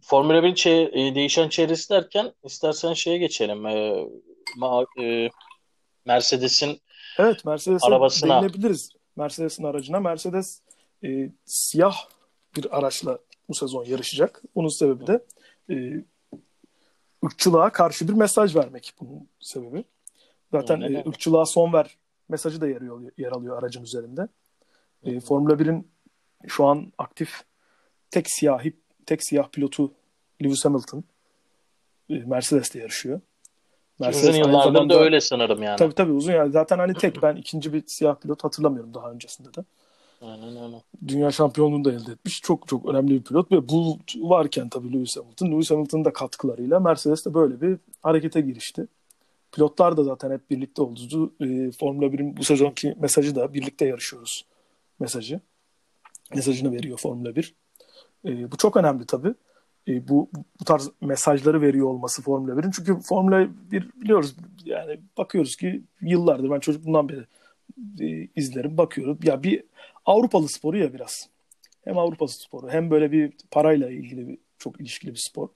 Formula 0.00 0.34
1'in 0.38 0.54
çe- 0.54 1.08
e, 1.10 1.14
değişen 1.14 1.48
çevresi 1.48 1.90
derken 1.90 2.32
istersen 2.44 2.92
şeye 2.92 3.18
geçelim. 3.18 3.66
E, 3.66 4.06
ma- 4.60 4.86
e, 5.04 5.30
Mercedes'in 6.06 6.80
Evet 7.18 7.44
Mercedes'e 7.44 7.86
Arabasına. 7.86 8.42
değinebiliriz. 8.42 8.90
Mercedes'in 9.16 9.64
aracına. 9.64 10.00
Mercedes 10.00 10.60
e, 11.04 11.08
siyah 11.44 11.94
bir 12.56 12.78
araçla 12.78 13.18
bu 13.48 13.54
sezon 13.54 13.84
yarışacak. 13.84 14.42
Bunun 14.54 14.78
sebebi 14.78 15.06
de 15.06 15.24
e, 15.70 16.04
ırkçılığa 17.24 17.72
karşı 17.72 18.08
bir 18.08 18.12
mesaj 18.12 18.56
vermek 18.56 18.94
bunun 19.00 19.28
sebebi. 19.40 19.84
Zaten 20.52 20.80
e, 20.80 21.04
ırkçılığa 21.08 21.46
son 21.46 21.72
ver 21.72 21.96
mesajı 22.28 22.60
da 22.60 22.68
yer 22.68 22.82
alıyor, 22.82 23.12
yer 23.18 23.32
alıyor 23.32 23.58
aracın 23.58 23.82
üzerinde. 23.82 24.28
E, 25.04 25.20
Formula 25.20 25.54
1'in 25.54 25.88
şu 26.46 26.66
an 26.66 26.92
aktif 26.98 27.42
tek 28.10 28.30
siyahi 28.30 28.72
tek 29.06 29.24
siyah 29.24 29.48
pilotu 29.48 29.92
Lewis 30.42 30.64
Hamilton 30.64 31.04
e, 32.10 32.14
Mercedes'te 32.14 32.78
yarışıyor. 32.78 33.20
Mercedes 34.00 34.28
uzun 34.28 34.38
yıllardır 34.38 34.88
da 34.88 35.00
öyle 35.00 35.20
sanırım 35.20 35.62
yani. 35.62 35.76
Tabii 35.76 35.94
tabii 35.94 36.12
uzun 36.12 36.32
yani. 36.32 36.52
Zaten 36.52 36.78
hani 36.78 36.94
tek 36.94 37.22
ben 37.22 37.36
ikinci 37.36 37.72
bir 37.72 37.84
siyah 37.86 38.16
pilot 38.16 38.44
hatırlamıyorum 38.44 38.94
daha 38.94 39.10
öncesinde 39.10 39.54
de. 39.54 39.60
Aynen 40.20 40.62
öyle. 40.62 40.82
Dünya 41.08 41.30
şampiyonluğunu 41.30 41.84
da 41.84 41.92
elde 41.92 42.12
etmiş. 42.12 42.40
Çok 42.42 42.68
çok 42.68 42.86
önemli 42.86 43.10
bir 43.10 43.22
pilot 43.22 43.52
ve 43.52 43.68
bu 43.68 43.98
varken 44.16 44.68
tabii 44.68 44.92
Lewis 44.92 45.16
Hamilton. 45.16 45.52
Lewis 45.52 45.70
Hamilton'ın 45.70 46.04
da 46.04 46.12
katkılarıyla 46.12 46.80
Mercedes 46.80 47.26
de 47.26 47.34
böyle 47.34 47.60
bir 47.60 47.78
harekete 48.02 48.40
girişti. 48.40 48.86
Pilotlar 49.52 49.96
da 49.96 50.04
zaten 50.04 50.30
hep 50.30 50.50
birlikte 50.50 50.82
oldu. 50.82 51.32
E, 51.40 51.70
Formula 51.70 52.06
1'in 52.06 52.36
bu 52.36 52.44
sezonki 52.44 52.96
mesajı 53.00 53.34
da 53.36 53.54
birlikte 53.54 53.86
yarışıyoruz 53.86 54.44
mesajı. 55.00 55.40
Mesajını 56.34 56.72
veriyor 56.72 56.98
Formula 56.98 57.36
1. 57.36 57.54
E, 58.24 58.52
bu 58.52 58.56
çok 58.56 58.76
önemli 58.76 59.06
tabii. 59.06 59.34
E, 59.88 60.08
bu 60.08 60.30
bu 60.60 60.64
tarz 60.64 60.90
mesajları 61.00 61.62
veriyor 61.62 61.86
olması 61.86 62.22
Formula 62.22 62.52
1'in. 62.52 62.70
Çünkü 62.70 63.00
Formula 63.00 63.48
1 63.72 63.90
biliyoruz 64.00 64.36
yani 64.64 65.00
bakıyoruz 65.18 65.56
ki 65.56 65.82
yıllardır 66.00 66.50
ben 66.50 66.60
çocukluğumdan 66.60 67.08
beri 67.08 67.24
e, 68.00 68.28
izlerim 68.36 68.78
bakıyorum. 68.78 69.18
Ya 69.22 69.42
bir 69.42 69.64
Avrupalı 70.10 70.48
sporu 70.48 70.78
ya 70.78 70.94
biraz. 70.94 71.28
Hem 71.84 71.98
Avrupa 71.98 72.28
sporu 72.28 72.70
hem 72.70 72.90
böyle 72.90 73.12
bir 73.12 73.32
parayla 73.50 73.90
ilgili 73.90 74.28
bir 74.28 74.38
çok 74.58 74.80
ilişkili 74.80 75.10
bir 75.10 75.18
spor. 75.18 75.48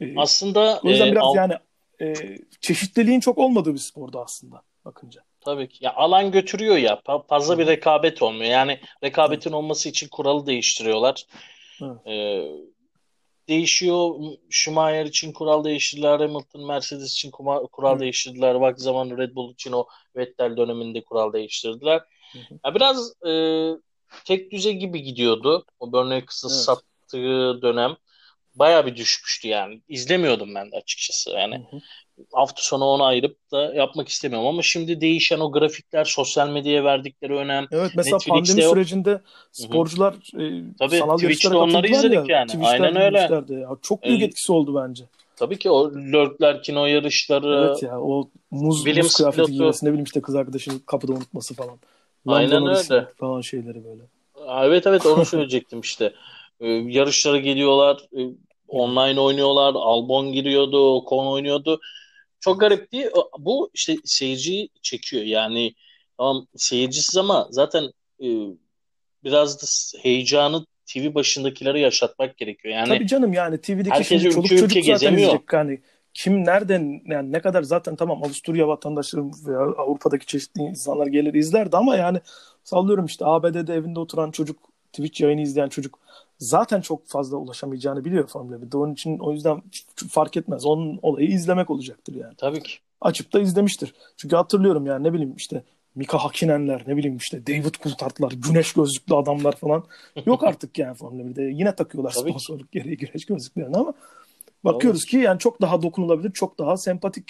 Ee, 0.00 0.14
aslında 0.16 0.80
o 0.84 0.88
yüzden 0.88 1.06
e, 1.06 1.12
biraz 1.12 1.24
al... 1.24 1.34
yani 1.34 1.54
e, 2.00 2.14
çeşitliliğin 2.60 3.20
çok 3.20 3.38
olmadığı 3.38 3.74
bir 3.74 3.78
sporda 3.78 4.22
aslında 4.22 4.62
bakınca. 4.84 5.22
Tabii 5.40 5.68
ki. 5.68 5.84
Ya 5.84 5.94
alan 5.94 6.32
götürüyor 6.32 6.76
ya. 6.76 7.02
Fazla 7.28 7.58
bir 7.58 7.66
rekabet 7.66 8.22
olmuyor. 8.22 8.50
Yani 8.50 8.80
rekabetin 9.04 9.52
olması 9.52 9.88
için 9.88 10.08
kuralı 10.08 10.46
değiştiriyorlar. 10.46 11.26
Evet. 11.82 12.06
Ee, 12.06 12.48
değişiyor. 13.48 14.14
Schumacher 14.50 15.04
için 15.04 15.32
kural 15.32 15.64
değiştirdiler. 15.64 16.20
Hamilton, 16.20 16.66
Mercedes 16.66 17.12
için 17.12 17.30
kural 17.72 17.92
evet. 17.92 18.00
değiştirdiler. 18.00 18.54
Vakti 18.54 18.82
zaman 18.82 19.18
Red 19.18 19.34
Bull 19.34 19.52
için 19.52 19.72
o 19.72 19.86
Vettel 20.16 20.56
döneminde 20.56 21.04
kural 21.04 21.32
değiştirdiler. 21.32 22.02
Ya 22.64 22.74
biraz 22.74 23.12
e, 23.26 23.32
tek 24.24 24.52
düze 24.52 24.72
gibi 24.72 25.02
gidiyordu. 25.02 25.64
O 25.80 25.92
Bernie 25.92 26.24
kısa 26.24 26.48
evet. 26.48 26.58
sattığı 26.60 27.62
dönem. 27.62 27.96
Baya 28.54 28.86
bir 28.86 28.96
düşmüştü 28.96 29.48
yani. 29.48 29.80
İzlemiyordum 29.88 30.54
ben 30.54 30.72
de 30.72 30.76
açıkçası. 30.76 31.30
Yani 31.30 31.54
hı 31.54 31.76
hı. 31.76 31.80
hafta 32.32 32.62
sonu 32.62 32.84
onu 32.84 33.04
ayırıp 33.04 33.36
da 33.52 33.74
yapmak 33.74 34.08
istemiyorum 34.08 34.48
ama 34.48 34.62
şimdi 34.62 35.00
değişen 35.00 35.40
o 35.40 35.52
grafikler, 35.52 36.04
sosyal 36.04 36.48
medyaya 36.48 36.84
verdikleri 36.84 37.34
önem. 37.34 37.66
Evet 37.70 37.92
mesela 37.96 38.16
Netflix'te 38.16 38.30
pandemi 38.30 38.66
o... 38.66 38.70
sürecinde 38.70 39.20
sporcular 39.52 40.14
e, 40.14 40.62
Tabii, 40.78 40.98
sanal 40.98 41.16
Twitch'te 41.16 41.56
onları 41.56 41.86
izledik 41.86 42.28
ya, 42.28 42.46
yani. 42.52 42.66
Aynen 42.66 42.96
öyle. 42.96 43.18
Ya. 43.60 43.76
Çok 43.82 44.02
büyük 44.02 44.22
ee, 44.22 44.24
etkisi 44.24 44.52
oldu 44.52 44.82
bence. 44.86 45.04
Tabii 45.36 45.58
ki 45.58 45.70
o 45.70 45.94
Lerklerkin 45.94 46.76
o 46.76 46.86
yarışları. 46.86 47.66
Evet 47.66 47.82
ya 47.82 48.00
o 48.00 48.30
muz, 48.50 48.86
muz 48.86 49.14
kıyafeti 49.14 49.52
giymesi 49.52 49.86
ne 49.86 49.90
bileyim 49.90 50.04
işte 50.04 50.22
kız 50.22 50.34
arkadaşının 50.34 50.78
kapıda 50.86 51.12
unutması 51.12 51.54
falan. 51.54 51.78
Aynen 52.26 52.66
öyle. 52.66 53.06
Falan 53.16 53.40
şeyleri 53.40 53.84
böyle. 53.84 54.02
Evet 54.66 54.86
evet 54.86 55.06
onu 55.06 55.24
söyleyecektim 55.24 55.80
işte. 55.80 56.12
Ee, 56.60 56.68
yarışlara 56.68 57.38
geliyorlar, 57.38 58.08
e, 58.18 58.20
online 58.68 59.20
oynuyorlar, 59.20 59.74
Albon 59.74 60.32
giriyordu, 60.32 60.94
Ocon 60.94 61.26
oynuyordu. 61.26 61.80
Çok 62.40 62.60
garip 62.60 62.92
değil. 62.92 63.06
Bu 63.38 63.70
işte 63.74 63.96
seyirciyi 64.04 64.68
çekiyor. 64.82 65.22
Yani 65.22 65.74
tamam 66.18 66.46
seyircisiz 66.56 67.16
ama 67.16 67.46
zaten 67.50 67.84
e, 68.22 68.26
biraz 69.24 69.62
da 69.62 69.66
heyecanı 70.02 70.66
TV 70.86 71.14
başındakilere 71.14 71.80
yaşatmak 71.80 72.36
gerekiyor. 72.36 72.74
Yani 72.74 72.88
Tabii 72.88 73.06
canım 73.06 73.32
yani 73.32 73.60
TV'deki 73.60 74.04
şimdi 74.04 74.30
çoluk 74.30 74.44
ülke 74.44 74.48
çocuk 74.48 74.70
ülke 74.70 74.82
zaten 74.82 74.94
gezemiyor. 74.94 75.28
izleyecek. 75.28 75.52
Yani 75.52 75.80
kim 76.18 76.44
nereden 76.44 77.02
yani 77.06 77.32
ne 77.32 77.40
kadar 77.40 77.62
zaten 77.62 77.96
tamam 77.96 78.22
Avusturya 78.22 78.68
vatandaşları 78.68 79.24
veya 79.46 79.58
Avrupa'daki 79.58 80.26
çeşitli 80.26 80.62
insanlar 80.62 81.06
gelir 81.06 81.34
izlerdi 81.34 81.76
ama 81.76 81.96
yani 81.96 82.20
sallıyorum 82.64 83.06
işte 83.06 83.26
ABD'de 83.26 83.74
evinde 83.74 84.00
oturan 84.00 84.30
çocuk 84.30 84.56
Twitch 84.92 85.20
yayını 85.20 85.40
izleyen 85.40 85.68
çocuk 85.68 85.98
zaten 86.38 86.80
çok 86.80 87.06
fazla 87.06 87.36
ulaşamayacağını 87.36 88.04
biliyor 88.04 88.26
Formula 88.26 88.56
1'de. 88.56 88.76
Onun 88.76 88.92
için 88.92 89.18
o 89.18 89.32
yüzden 89.32 89.62
fark 90.08 90.36
etmez. 90.36 90.66
Onun 90.66 90.98
olayı 91.02 91.28
izlemek 91.28 91.70
olacaktır 91.70 92.14
yani. 92.14 92.34
Tabii 92.36 92.62
ki. 92.62 92.72
Açıp 93.00 93.32
da 93.32 93.40
izlemiştir. 93.40 93.94
Çünkü 94.16 94.36
hatırlıyorum 94.36 94.86
yani 94.86 95.04
ne 95.04 95.12
bileyim 95.12 95.34
işte 95.36 95.62
Mika 95.94 96.18
Hakinenler 96.18 96.84
ne 96.86 96.96
bileyim 96.96 97.16
işte 97.16 97.46
David 97.46 97.74
Coulthard'lar, 97.82 98.32
güneş 98.32 98.72
gözlüklü 98.72 99.14
adamlar 99.14 99.56
falan. 99.56 99.84
Yok 100.26 100.44
artık 100.44 100.78
yani 100.78 100.94
Formula 100.94 101.22
1'de. 101.22 101.42
Yine 101.42 101.74
takıyorlar 101.74 102.12
Tabii 102.12 102.30
sponsorluk 102.30 102.72
gereği 102.72 102.96
güneş 102.96 103.24
gözlüklerini 103.24 103.76
ama 103.76 103.94
bakıyoruz 104.64 105.00
Tabii. 105.00 105.10
ki 105.10 105.16
yani 105.16 105.38
çok 105.38 105.60
daha 105.60 105.82
dokunulabilir, 105.82 106.32
çok 106.32 106.58
daha 106.58 106.76
sempatik 106.76 107.24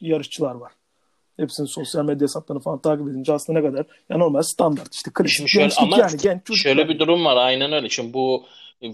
yarışçılar 0.00 0.54
var. 0.54 0.72
Hepsinin 1.36 1.66
sosyal 1.66 2.04
medya 2.04 2.22
hesaplarını 2.22 2.62
falan 2.62 2.82
takip 2.82 3.08
edince 3.08 3.32
aslında 3.32 3.58
ne 3.60 3.66
kadar 3.66 3.86
ya 4.08 4.18
normal 4.18 4.42
standart 4.42 4.94
işte 4.94 5.10
klasik 5.14 5.36
Şimdi 5.36 5.50
şöyle, 5.50 5.74
ama 5.78 5.98
yani 5.98 6.16
genç 6.22 6.46
çocuk. 6.46 6.62
Şöyle 6.62 6.88
bir 6.88 6.98
durum 6.98 7.24
var 7.24 7.36
aynen 7.36 7.72
öyle. 7.72 7.88
Şimdi 7.88 8.12
bu 8.12 8.44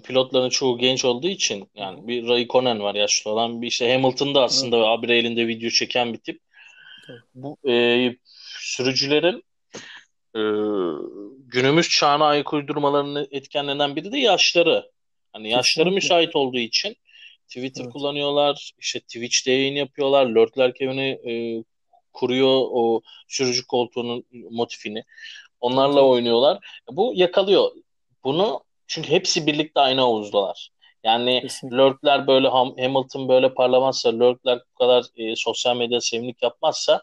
pilotların 0.04 0.48
çoğu 0.48 0.78
genç 0.78 1.04
olduğu 1.04 1.28
için 1.28 1.68
yani 1.74 2.08
bir 2.08 2.28
Raikkonen 2.28 2.80
var 2.80 2.94
yaşlı 2.94 3.30
olan 3.30 3.62
bir 3.62 3.66
işte 3.66 3.92
Hamilton 3.92 4.34
da 4.34 4.42
aslında 4.42 4.76
evet. 4.76 4.86
abi 4.88 5.12
elinde 5.12 5.48
video 5.48 5.70
çeken 5.70 6.12
bir 6.12 6.18
tip. 6.18 6.40
Evet. 7.10 7.20
Bu 7.34 7.56
e, 7.70 8.16
sürücülerin 8.58 9.44
e, 10.36 10.42
günümüz 11.38 11.88
çağına 11.88 12.26
ayak 12.26 12.52
uydurmalarını 12.52 13.28
etkenlenen 13.30 13.96
biri 13.96 14.12
de 14.12 14.18
yaşları. 14.18 14.90
Hani 15.32 15.50
yaşları 15.50 15.90
müsait 15.90 16.36
olduğu 16.36 16.58
için 16.58 16.96
Twitter 17.48 17.82
evet. 17.82 17.92
kullanıyorlar, 17.92 18.72
işte 18.78 19.00
Twitch'te 19.00 19.52
yayın 19.52 19.74
yapıyorlar, 19.74 20.26
Lordlar 20.26 20.74
Kevin'i 20.74 21.08
e, 21.30 21.64
kuruyor 22.12 22.60
o 22.70 23.00
sürücü 23.28 23.66
koltuğunun 23.66 24.24
motifini. 24.50 25.04
Onlarla 25.60 26.02
oynuyorlar. 26.02 26.58
Bu 26.92 27.12
yakalıyor. 27.14 27.70
Bunu 28.24 28.60
çünkü 28.86 29.10
hepsi 29.10 29.46
birlikte 29.46 29.80
aynı 29.80 30.00
havuzdalar. 30.00 30.70
Yani 31.04 31.40
Kesinlikle. 31.40 31.76
Lurkler 31.76 32.26
böyle 32.26 32.48
Hamilton 32.48 33.28
böyle 33.28 33.54
parlamazsa, 33.54 34.18
Lurkler 34.18 34.58
bu 34.58 34.78
kadar 34.78 35.04
e, 35.16 35.36
sosyal 35.36 35.76
medya 35.76 36.00
sevimlik 36.00 36.42
yapmazsa 36.42 37.02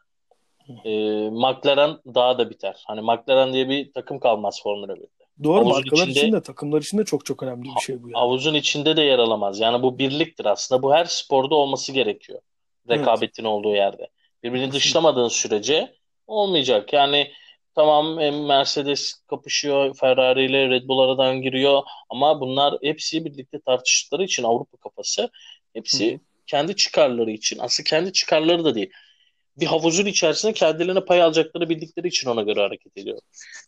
e, 0.85 0.89
McLaren 1.29 1.99
daha 2.05 2.37
da 2.37 2.49
biter. 2.49 2.83
Hani 2.87 3.01
McLaren 3.01 3.53
diye 3.53 3.69
bir 3.69 3.93
takım 3.93 4.19
kalmaz 4.19 4.63
Formula 4.63 4.93
1'de. 4.93 5.14
Doğru 5.43 5.55
havuzun 5.55 5.73
markalar 5.73 6.07
içinde, 6.07 6.19
içinde 6.19 6.41
takımlar 6.41 6.81
içinde 6.81 7.05
çok 7.05 7.25
çok 7.25 7.43
önemli 7.43 7.63
bir 7.63 7.81
şey 7.81 8.03
bu. 8.03 8.09
Yani. 8.09 8.19
Havuzun 8.19 8.53
içinde 8.53 8.97
de 8.97 9.01
yer 9.01 9.19
alamaz. 9.19 9.59
Yani 9.59 9.83
bu 9.83 9.99
birliktir 9.99 10.45
aslında. 10.45 10.83
Bu 10.83 10.93
her 10.93 11.05
sporda 11.05 11.55
olması 11.55 11.91
gerekiyor. 11.91 12.39
Rekabetin 12.89 13.43
evet. 13.43 13.51
olduğu 13.51 13.75
yerde. 13.75 14.07
Birbirini 14.43 14.71
dışlamadığın 14.71 15.27
sürece 15.27 15.95
olmayacak. 16.27 16.93
Yani 16.93 17.31
tamam 17.75 18.13
Mercedes 18.47 19.13
kapışıyor, 19.13 19.95
Ferrari 19.95 20.45
ile 20.45 20.69
Red 20.69 20.87
Bull 20.87 20.99
aradan 20.99 21.41
giriyor 21.41 21.83
ama 22.09 22.41
bunlar 22.41 22.77
hepsi 22.81 23.25
birlikte 23.25 23.59
tartıştıkları 23.59 24.23
için 24.23 24.43
Avrupa 24.43 24.77
kafası 24.77 25.29
hepsi 25.73 26.13
Hı. 26.13 26.19
kendi 26.47 26.75
çıkarları 26.75 27.31
için 27.31 27.59
aslında 27.59 27.89
kendi 27.89 28.13
çıkarları 28.13 28.65
da 28.65 28.75
değil. 28.75 28.91
Bir 29.57 29.65
havuzun 29.65 30.05
içerisinde 30.05 30.53
kendilerine 30.53 31.05
pay 31.05 31.21
alacakları 31.21 31.69
bildikleri 31.69 32.07
için 32.07 32.29
ona 32.29 32.41
göre 32.41 32.59
hareket 32.61 32.97
ediyor. 32.97 33.19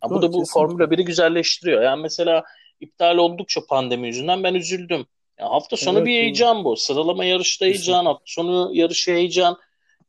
Yani 0.03 0.10
bu 0.10 0.22
da 0.22 0.34
bu 0.34 0.46
Formula 0.46 0.84
1'i 0.84 1.06
güzelleştiriyor. 1.06 1.82
Yani 1.82 2.01
mesela 2.01 2.44
iptal 2.79 3.17
oldukça 3.17 3.65
pandemi 3.65 4.08
yüzünden 4.08 4.44
ben 4.44 4.53
üzüldüm. 4.53 5.06
Yani 5.39 5.50
hafta 5.50 5.77
sonu 5.77 5.98
evet, 5.98 6.08
bir 6.08 6.12
heyecan 6.12 6.63
bu. 6.63 6.77
Sıralama 6.77 7.25
yarışta 7.25 7.65
heyecan, 7.65 8.06
hafta 8.06 8.24
sonu 8.25 8.72
yarışı 8.74 9.12
heyecan. 9.12 9.58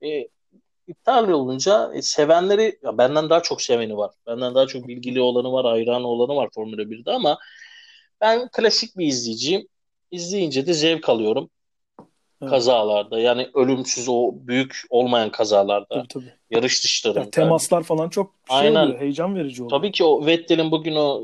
E, 0.02 0.28
iptal 0.87 1.28
olunca 1.28 1.90
e, 1.94 2.02
sevenleri 2.02 2.78
ya 2.82 2.99
benden 2.99 3.30
daha 3.30 3.42
çok 3.42 3.62
seveni 3.62 3.97
var. 3.97 4.11
Benden 4.26 4.54
daha 4.54 4.66
çok 4.66 4.88
bilgili 4.88 5.20
olanı 5.20 5.52
var, 5.52 5.66
hayran 5.66 6.04
olanı 6.04 6.37
var 6.37 6.49
Formula 6.54 6.82
1'de 6.82 7.11
ama 7.11 7.38
ben 8.20 8.49
klasik 8.52 8.99
bir 8.99 9.06
izleyiciyim. 9.06 9.68
İzleyince 10.11 10.66
de 10.66 10.73
zevk 10.73 11.08
alıyorum. 11.08 11.50
Evet. 12.42 12.50
Kazalarda 12.50 13.21
yani 13.21 13.49
ölümsüz 13.54 14.09
o 14.09 14.30
büyük 14.35 14.83
olmayan 14.90 15.30
kazalarda. 15.30 15.87
Tabii, 15.88 16.09
tabii. 16.09 16.33
Yarış 16.50 16.85
dışlarında. 16.85 17.21
Ya, 17.21 17.30
temaslar 17.30 17.83
falan 17.83 18.09
çok 18.09 18.35
şey 18.49 18.59
Aynen. 18.59 18.87
oluyor, 18.87 19.00
heyecan 19.00 19.37
verici 19.37 19.62
oluyor. 19.62 19.78
Tabii 19.78 19.92
ki 19.92 20.04
o 20.04 20.26
Vettel'in 20.26 20.71
bugün 20.71 20.97
o 20.97 21.23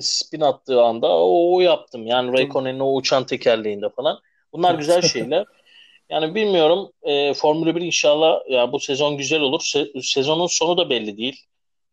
spin 0.00 0.40
attığı 0.40 0.82
anda 0.82 1.08
o, 1.08 1.54
o 1.54 1.60
yaptım. 1.60 2.06
Yani 2.06 2.32
Raikkonen'in 2.32 2.80
o 2.80 2.94
uçan 2.94 3.26
tekerleğinde 3.26 3.88
falan. 3.88 4.18
Bunlar 4.52 4.74
güzel 4.74 5.02
şeyler. 5.02 5.44
Yani 6.10 6.34
bilmiyorum. 6.34 6.92
E, 7.02 7.34
Formula 7.34 7.76
1 7.76 7.80
inşallah 7.80 8.38
ya 8.48 8.72
bu 8.72 8.80
sezon 8.80 9.16
güzel 9.16 9.40
olur. 9.40 9.60
Se- 9.60 10.02
sezonun 10.02 10.46
sonu 10.46 10.78
da 10.78 10.90
belli 10.90 11.16
değil. 11.16 11.46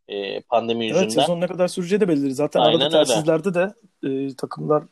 E, 0.08 0.42
pandemi 0.42 0.86
yüzünden. 0.86 1.04
Evet 1.04 1.14
sezon 1.14 1.42
ne 1.42 1.48
kadar 1.48 1.68
süreceği 1.68 2.02
de 2.02 2.08
belli. 2.08 2.34
Zaten 2.34 2.60
Aynen 2.60 2.80
arada 2.80 2.90
telsizlerde 2.90 3.54
de 3.54 3.74
e, 4.04 4.36
takımlar 4.36 4.84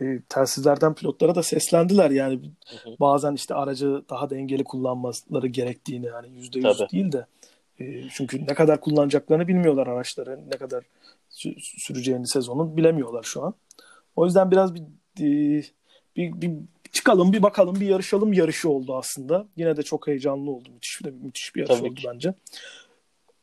e, 0.00 0.20
telsizlerden 0.28 0.94
pilotlara 0.94 1.34
da 1.34 1.42
seslendiler. 1.42 2.10
Yani 2.10 2.34
hı 2.68 2.90
hı. 2.90 2.96
bazen 3.00 3.32
işte 3.32 3.54
aracı 3.54 4.02
daha 4.10 4.30
dengeli 4.30 4.64
kullanmaları 4.64 5.46
gerektiğini 5.46 6.06
yani 6.06 6.28
yüzde 6.30 6.58
yüz 6.58 6.80
değil 6.92 7.12
de 7.12 7.26
e, 7.80 8.08
çünkü 8.08 8.46
ne 8.46 8.54
kadar 8.54 8.80
kullanacaklarını 8.80 9.48
bilmiyorlar 9.48 9.86
araçları. 9.86 10.40
Ne 10.52 10.56
kadar 10.56 10.84
süreceğini 11.78 12.28
sezonun 12.28 12.76
bilemiyorlar 12.76 13.22
şu 13.22 13.42
an. 13.42 13.54
O 14.16 14.26
yüzden 14.26 14.50
biraz 14.50 14.74
bir 14.74 14.82
e, 15.20 15.62
bir, 16.16 16.40
bir 16.40 16.52
çıkalım 16.92 17.32
bir 17.32 17.42
bakalım 17.42 17.80
bir 17.80 17.86
yarışalım 17.86 18.32
yarışı 18.32 18.70
oldu 18.70 18.96
aslında. 18.96 19.46
Yine 19.56 19.76
de 19.76 19.82
çok 19.82 20.06
heyecanlı 20.06 20.50
oldu. 20.50 20.68
Müthiş 20.74 21.00
bir, 21.04 21.10
müthiş 21.10 21.54
bir 21.54 21.60
yarış 21.60 21.78
Tabii 21.78 21.88
oldu 21.88 21.94
ki. 21.94 22.08
bence. 22.12 22.34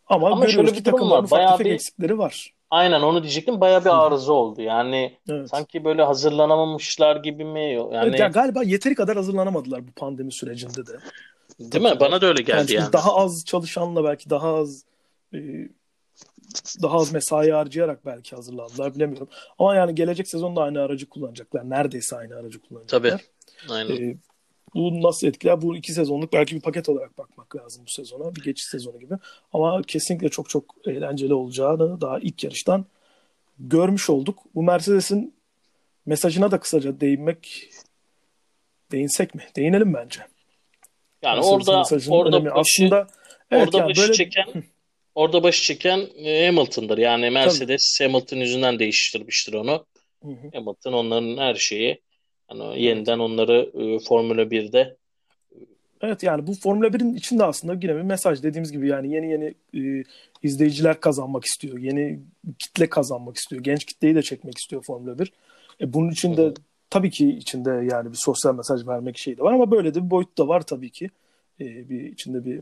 Ama, 0.07 0.31
Ama 0.31 0.47
şöyle 0.47 0.73
bir 0.73 0.85
durum 0.85 1.09
var. 1.09 1.31
Bayağı 1.31 1.59
bir- 1.59 1.65
eksikleri 1.65 2.17
var. 2.17 2.53
Aynen 2.69 3.01
onu 3.01 3.23
diyecektim. 3.23 3.61
Bayağı 3.61 3.85
bir 3.85 4.05
arıza 4.05 4.33
oldu. 4.33 4.61
Yani 4.61 5.17
Evet. 5.29 5.49
sanki 5.49 5.83
böyle 5.85 6.03
hazırlanamamışlar 6.03 7.15
gibi 7.15 7.45
mi? 7.45 7.73
Yani 7.73 8.07
Evet, 8.09 8.19
ya 8.19 8.27
galiba 8.27 8.63
yeteri 8.63 8.95
kadar 8.95 9.15
hazırlanamadılar 9.15 9.87
bu 9.87 9.91
pandemi 9.91 10.33
sürecinde 10.33 10.85
de. 10.87 10.91
değil 11.59 11.83
mi? 11.83 11.99
Bana 11.99 12.21
da 12.21 12.25
öyle 12.25 12.39
Yani 12.39 12.45
geldi 12.47 12.67
çünkü 12.67 12.81
yani. 12.81 12.93
daha 12.93 13.15
az 13.15 13.45
çalışanla 13.45 14.03
belki 14.03 14.29
daha 14.29 14.55
az 14.55 14.83
e, 15.33 15.37
daha 16.81 16.97
az 16.97 17.11
mesai 17.13 17.51
harcayarak 17.51 18.05
belki 18.05 18.35
hazırlandılar 18.35 18.95
bilemiyorum. 18.95 19.27
Ama 19.59 19.75
yani 19.75 19.95
gelecek 19.95 20.27
sezonda 20.27 20.61
aynı 20.61 20.81
aracı 20.81 21.09
kullanacaklar. 21.09 21.69
Neredeyse 21.69 22.15
aynı 22.17 22.35
aracı 22.35 22.59
kullanacaklar. 22.61 23.09
Tabii. 23.11 23.21
Aynen. 23.73 24.09
E, 24.11 24.17
bu 24.75 25.01
nasıl 25.01 25.27
etkiler? 25.27 25.61
Bu 25.61 25.75
iki 25.77 25.93
sezonluk 25.93 26.33
belki 26.33 26.55
bir 26.55 26.61
paket 26.61 26.89
olarak 26.89 27.17
bakmak 27.17 27.55
lazım 27.55 27.83
bu 27.87 27.89
sezona. 27.89 28.35
Bir 28.35 28.43
geçiş 28.43 28.65
sezonu 28.65 28.99
gibi. 28.99 29.13
Ama 29.53 29.81
kesinlikle 29.81 30.29
çok 30.29 30.49
çok 30.49 30.75
eğlenceli 30.87 31.33
olacağını 31.33 32.01
daha 32.01 32.19
ilk 32.19 32.43
yarıştan 32.43 32.85
görmüş 33.59 34.09
olduk. 34.09 34.39
Bu 34.55 34.63
Mercedes'in 34.63 35.33
mesajına 36.05 36.51
da 36.51 36.59
kısaca 36.59 36.99
değinmek 36.99 37.69
değinsek 38.91 39.35
mi? 39.35 39.43
Değinelim 39.55 39.93
bence. 39.93 40.19
Yani 41.21 41.35
Mercedes'in 41.35 42.11
orada 42.11 42.17
orada 42.17 42.37
önemi. 42.37 42.55
başı 42.55 42.59
aslında 42.59 43.07
evet 43.51 43.67
orada 43.67 43.77
yani 43.77 43.89
başı 43.89 44.01
böyle 44.01 44.13
çeken 44.13 44.63
orada 45.15 45.43
başı 45.43 45.63
çeken 45.63 46.07
e, 46.17 46.45
Hamilton'dır. 46.45 46.97
Yani 46.97 47.29
Mercedes 47.29 47.99
Hamilton 48.01 48.37
yüzünden 48.37 48.79
değiştirmiştir 48.79 49.53
onu. 49.53 49.85
Hı 50.23 50.31
hı. 50.31 50.49
Hamilton 50.53 50.93
onların 50.93 51.37
her 51.37 51.55
şeyi 51.55 52.01
yani 52.51 52.81
yeniden 52.81 53.19
onları 53.19 53.71
e, 53.73 53.99
Formula 53.99 54.41
1'de 54.41 54.97
Evet 56.01 56.23
yani 56.23 56.47
bu 56.47 56.53
Formula 56.53 56.87
1'in 56.87 57.13
içinde 57.13 57.43
aslında 57.43 57.73
yine 57.73 57.95
bir 57.95 58.01
mesaj 58.01 58.43
dediğimiz 58.43 58.71
gibi 58.71 58.87
yani 58.87 59.13
yeni 59.13 59.31
yeni 59.31 59.53
e, 59.73 60.03
izleyiciler 60.43 60.99
kazanmak 60.99 61.45
istiyor. 61.45 61.77
Yeni 61.77 62.19
kitle 62.59 62.89
kazanmak 62.89 63.37
istiyor. 63.37 63.63
Genç 63.63 63.85
kitleyi 63.85 64.15
de 64.15 64.21
çekmek 64.21 64.57
istiyor 64.57 64.83
Formula 64.83 65.19
1. 65.19 65.33
E, 65.81 65.93
bunun 65.93 66.11
için 66.11 66.37
de 66.37 66.45
hı. 66.45 66.53
tabii 66.89 67.11
ki 67.11 67.29
içinde 67.29 67.69
yani 67.69 68.11
bir 68.11 68.17
sosyal 68.17 68.55
mesaj 68.55 68.87
vermek 68.87 69.17
şeyi 69.17 69.37
de 69.37 69.41
var 69.41 69.53
ama 69.53 69.71
böyle 69.71 69.93
de 69.93 70.05
bir 70.05 70.09
boyut 70.09 70.37
da 70.37 70.47
var 70.47 70.61
tabii 70.61 70.89
ki. 70.89 71.09
E, 71.59 71.89
bir 71.89 72.03
içinde 72.03 72.45
bir 72.45 72.61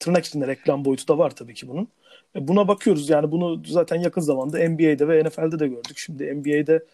tırnak 0.00 0.24
içinde 0.24 0.46
reklam 0.46 0.84
boyutu 0.84 1.08
da 1.08 1.18
var 1.18 1.36
tabii 1.36 1.54
ki 1.54 1.68
bunun. 1.68 1.88
E, 2.36 2.48
buna 2.48 2.68
bakıyoruz 2.68 3.10
yani 3.10 3.32
bunu 3.32 3.62
zaten 3.66 3.96
yakın 3.96 4.20
zamanda 4.20 4.68
NBA'de 4.68 5.08
ve 5.08 5.24
NFL'de 5.24 5.58
de 5.58 5.68
gördük. 5.68 5.98
Şimdi 5.98 6.34
NBA'de 6.34 6.84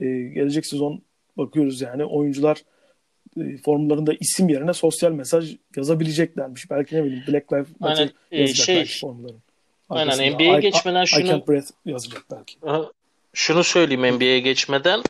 e, 0.00 0.06
gelecek 0.28 0.66
sezon 0.66 1.02
bakıyoruz 1.36 1.80
yani 1.80 2.04
oyuncular 2.04 2.62
e, 3.40 3.56
formlarında 3.56 4.12
isim 4.20 4.48
yerine 4.48 4.72
sosyal 4.72 5.12
mesaj 5.12 5.56
yazabileceklermiş. 5.76 6.70
Belki 6.70 6.96
ne 6.96 7.04
bileyim 7.04 7.24
Black 7.28 7.52
Lives 7.52 7.80
Matter 7.80 7.98
Aynen, 8.32 8.44
e, 8.44 8.54
şey- 8.54 8.76
belki 8.76 8.98
formların. 8.98 9.42
Aynen, 9.88 10.32
NBA'ye 10.32 10.60
geçmeden 10.60 11.02
I, 11.02 11.06
şunu- 11.06 11.24
I 11.24 11.26
can't 11.26 11.48
breathe 11.48 11.66
yazacak 11.84 12.24
belki. 12.30 12.56
Aha. 12.66 12.90
Şunu 13.32 13.64
söyleyeyim 13.64 14.16
NBA'ye 14.16 14.40
geçmeden 14.40 15.02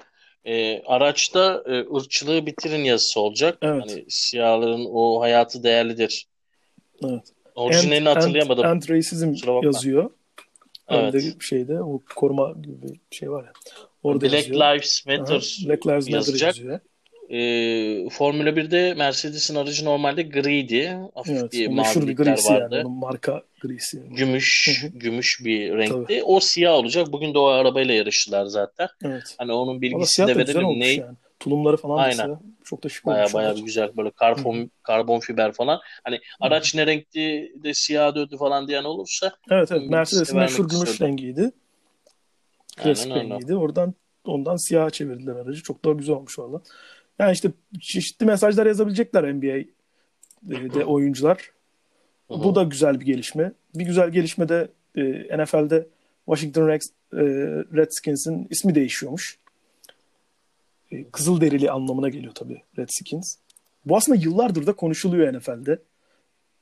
e, 0.45 0.83
araçta 0.83 1.63
e, 1.67 1.97
ırkçılığı 1.97 2.47
bitirin 2.47 2.85
yazısı 2.85 3.21
olacak. 3.21 3.59
Evet. 3.63 3.83
Hani 3.89 4.05
siyahların 4.09 4.87
o 4.93 5.21
hayatı 5.21 5.63
değerlidir. 5.63 6.27
Evet. 7.05 7.23
Orijinalini 7.55 8.09
End- 8.09 8.15
hatırlayamadım. 8.15 8.65
End, 8.65 8.73
end 8.73 8.89
racism 8.89 9.35
yazıyor. 9.63 10.11
Evet. 10.91 11.15
Öyle 11.15 11.27
bir 11.41 11.45
şeyde 11.45 11.83
o 11.83 12.03
koruma 12.17 12.53
gibi 12.63 12.83
bir 12.83 13.17
şey 13.17 13.31
var 13.31 13.45
ya. 13.45 13.53
Orada 14.03 14.25
Black 14.25 14.35
yazıyor. 14.49 14.75
Lives 14.75 15.05
Aha, 15.09 15.17
Matter 15.19 15.37
Black 15.69 15.87
Lives 15.87 16.05
Matter 16.05 16.13
yazacak. 16.13 16.57
yazıyor. 16.59 16.81
E, 17.31 17.39
Formula 18.11 18.49
1'de 18.51 18.95
Mercedes'in 18.95 19.55
aracı 19.55 19.85
normalde 19.85 20.23
griydi. 20.23 20.99
Hafif 21.15 21.37
Evet. 21.41 21.53
bir 21.53 21.67
meşhur 21.69 22.09
bir 22.09 22.17
grisi 22.17 22.53
vardı. 22.53 22.77
yani. 22.77 22.89
Marka 22.89 23.43
grisi. 23.61 24.03
Gümüş, 24.11 24.81
Hı 24.83 24.87
hı. 24.87 24.91
gümüş 24.99 25.41
bir 25.45 25.71
renkti. 25.77 25.93
Tabii. 25.93 26.23
O 26.25 26.41
siyah 26.41 26.73
olacak. 26.75 27.13
Bugün 27.13 27.35
de 27.35 27.39
o 27.39 27.45
arabayla 27.47 27.95
yarıştılar 27.95 28.47
zaten. 28.47 28.89
Evet. 29.05 29.35
Hani 29.39 29.53
onun 29.53 29.83
bilgisini 29.83 30.27
de 30.27 30.37
verelim. 30.37 30.81
Ney? 30.81 30.97
yani. 30.97 31.17
Tulumları 31.41 31.77
falan 31.77 31.99
Aynen. 31.99 32.09
mesela 32.17 32.41
çok 32.65 32.85
da 32.85 32.89
şık 32.89 33.07
Baya 33.07 33.21
olmuş. 33.21 33.35
baya 33.35 33.49
araç. 33.49 33.65
güzel 33.65 33.97
böyle 33.97 34.11
karbon 34.11 34.71
karbon 34.83 35.21
fiber 35.21 35.53
falan. 35.53 35.81
Hani 36.05 36.21
araç 36.41 36.75
ne 36.75 36.87
renkti 36.87 37.53
de 37.65 37.75
siyah 37.75 38.15
döndü 38.15 38.37
falan 38.37 38.69
diyen 38.69 38.85
olursa 38.85 39.33
Evet 39.51 39.73
evet. 39.73 39.91
Mercedes'in 39.91 40.39
meşhur 40.39 40.69
gümüş 40.69 41.01
rengiydi. 41.01 41.51
Klasik 42.77 43.13
Aynen 43.13 43.25
öyle. 43.25 43.35
rengiydi. 43.35 43.55
Oradan 43.57 43.95
ondan 44.25 44.57
siyaha 44.57 44.91
çevirdiler 44.91 45.37
aracı. 45.37 45.63
Çok 45.63 45.85
daha 45.85 45.93
güzel 45.95 46.17
olmuş 46.17 46.39
valla. 46.39 46.61
Yani 47.19 47.33
işte 47.33 47.51
çeşitli 47.81 48.27
mesajlar 48.27 48.67
yazabilecekler 48.67 49.35
NBA'de 49.35 50.85
oyuncular. 50.85 51.51
Hı 52.29 52.35
hı. 52.35 52.45
Bu 52.45 52.55
da 52.55 52.63
güzel 52.63 53.01
bir 53.01 53.07
gelişme. 53.07 53.53
Bir 53.75 53.85
güzel 53.85 54.11
gelişme 54.11 54.49
de 54.49 54.69
e, 54.97 55.03
NFL'de 55.45 55.87
Washington 56.27 56.69
Rex, 56.69 56.83
e, 57.13 57.19
Redskins'in 57.77 58.47
ismi 58.51 58.75
değişiyormuş. 58.75 59.39
E, 60.91 61.11
Kızılderili 61.11 61.71
anlamına 61.71 62.09
geliyor 62.09 62.33
tabii 62.35 62.63
Redskins. 62.79 63.37
Bu 63.85 63.97
aslında 63.97 64.19
yıllardır 64.19 64.67
da 64.67 64.73
konuşuluyor 64.73 65.35
NFL'de. 65.39 65.79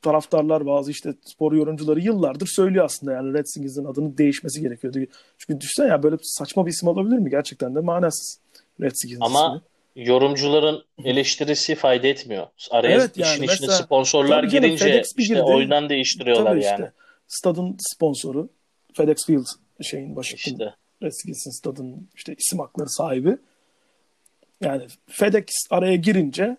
Taraftarlar 0.03 0.67
bazı 0.67 0.91
işte 0.91 1.15
spor 1.25 1.53
yorumcuları 1.53 2.01
yıllardır 2.01 2.47
söylüyor 2.47 2.85
aslında 2.85 3.13
yani 3.13 3.35
Redskins'in 3.35 3.85
adının 3.85 4.19
değişmesi 4.19 4.61
gerekiyordu. 4.61 4.99
Çünkü 5.39 5.61
düşünsene 5.61 5.89
ya 5.89 6.03
böyle 6.03 6.17
saçma 6.23 6.67
bir 6.67 6.71
isim 6.71 6.89
olabilir 6.89 7.19
mi? 7.19 7.31
Gerçekten 7.31 7.75
de 7.75 7.81
manasız 7.81 8.39
Redskins 8.81 9.19
Ama 9.21 9.63
ismi. 9.97 10.09
yorumcuların 10.09 10.85
eleştirisi 11.05 11.75
fayda 11.75 12.07
etmiyor. 12.07 12.47
Araya 12.71 12.95
Evet 12.97 13.17
yani 13.17 13.29
işin 13.33 13.43
içine 13.43 13.57
mesela- 13.67 13.83
sponsorlar 13.83 14.41
Tabii 14.43 14.51
canım, 14.51 14.65
girince 14.65 14.87
bir 15.17 15.23
işte 15.23 15.35
girdi. 15.35 15.43
oyundan 15.43 15.89
değiştiriyorlar 15.89 16.45
Tabii 16.51 16.65
yani. 16.65 16.75
işte 16.75 16.93
stadın 17.29 17.77
sponsoru 17.79 18.49
FedEx 18.93 19.27
Field 19.27 19.47
şeyin 19.83 20.15
Washington 20.15 20.53
İşte. 20.65 20.75
Redskins'in 21.03 21.51
stadının 21.51 22.09
işte 22.17 22.35
isim 22.39 22.59
hakları 22.59 22.89
sahibi. 22.91 23.37
Yani 24.64 24.87
FedEx 25.07 25.44
araya 25.70 25.96
girince 25.96 26.57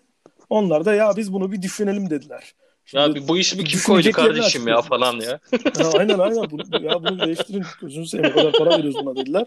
onlar 0.50 0.84
da 0.84 0.94
ya 0.94 1.12
biz 1.16 1.32
bunu 1.32 1.52
bir 1.52 1.62
düşünelim 1.62 2.10
dediler. 2.10 2.54
Ya 2.92 3.04
Şimdi- 3.04 3.20
bir- 3.22 3.28
bu 3.28 3.38
işi 3.38 3.58
bir 3.58 3.64
kim 3.64 3.80
koydu 3.80 4.10
kardeşim 4.12 4.68
ya 4.68 4.82
falan 4.82 5.20
ya. 5.20 5.40
Ya 5.78 5.88
aynen 5.98 6.18
aynen. 6.18 6.50
Bunu, 6.50 6.84
ya 6.84 7.02
bunu 7.04 7.18
değiştirin. 7.26 7.64
Gözünü 7.80 8.06
seveyim. 8.08 8.32
O 8.36 8.38
kadar 8.38 8.52
para 8.52 8.70
veriyoruz 8.78 9.00
buna 9.04 9.16
dediler. 9.16 9.46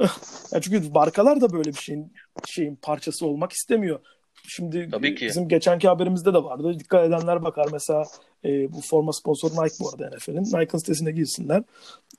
ya 0.52 0.60
çünkü 0.60 0.90
markalar 0.94 1.40
da 1.40 1.52
böyle 1.52 1.68
bir 1.70 1.78
şeyin 1.78 2.12
şeyin 2.46 2.76
parçası 2.82 3.26
olmak 3.26 3.52
istemiyor. 3.52 3.98
Şimdi 4.48 4.88
Tabii 4.90 5.14
ki. 5.14 5.26
bizim 5.26 5.48
geçenki 5.48 5.88
haberimizde 5.88 6.34
de 6.34 6.44
vardı. 6.44 6.78
Dikkat 6.78 7.08
edenler 7.08 7.44
bakar 7.44 7.66
mesela 7.72 8.04
e, 8.44 8.72
bu 8.72 8.80
forma 8.80 9.12
sponsoru 9.12 9.52
Nike 9.52 9.74
bu 9.80 9.88
arada 9.90 10.16
NFL'in. 10.16 10.44
Nike'ın 10.44 10.78
sitesine 10.78 11.10
girsinler. 11.10 11.62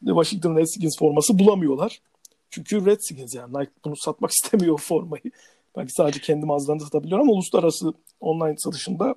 Washington 0.05 0.55
Redskins 0.57 0.97
forması 0.99 1.39
bulamıyorlar. 1.39 1.99
Çünkü 2.51 2.85
Redskins 2.85 3.35
yani 3.35 3.53
Nike 3.53 3.71
bunu 3.85 3.95
satmak 3.95 4.31
istemiyor 4.43 4.77
formayı. 4.79 5.23
Belki 5.77 5.93
sadece 5.93 6.19
kendi 6.19 6.45
mağazalarında 6.45 6.83
satabiliyor 6.83 7.19
ama 7.19 7.31
uluslararası 7.31 7.93
online 8.19 8.55
satışında 8.57 9.15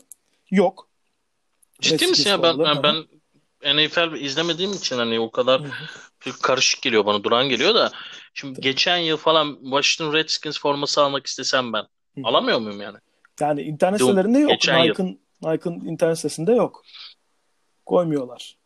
yok. 0.50 0.88
Ciddi 1.80 2.06
misin 2.06 2.30
ya 2.30 2.42
ben 2.42 2.58
ben, 2.58 2.82
ben 2.82 3.04
NFL 3.76 4.20
izlemediğim 4.20 4.72
için 4.72 4.96
hani 4.96 5.20
o 5.20 5.30
kadar 5.30 5.62
karışık 6.42 6.82
geliyor 6.82 7.06
bana 7.06 7.24
duran 7.24 7.48
geliyor 7.48 7.74
da 7.74 7.90
şimdi 8.34 8.54
Tabii. 8.54 8.62
geçen 8.62 8.96
yıl 8.96 9.16
falan 9.16 9.58
Washington 9.62 10.14
Redskins 10.14 10.60
forması 10.60 11.02
almak 11.02 11.26
istesem 11.26 11.72
ben 11.72 11.82
Hı. 11.82 12.20
alamıyor 12.24 12.58
muyum 12.58 12.80
yani? 12.80 12.98
Yani 13.40 13.62
internet 13.62 14.00
Doom, 14.00 14.10
sitelerinde 14.10 14.38
yok. 14.38 14.50
geçen. 14.50 14.88
Nike'ın 14.88 15.20
Nike'ın 15.42 15.80
internet 15.80 16.16
sitesinde 16.16 16.52
yok. 16.52 16.84
Koymuyorlar. 17.86 18.56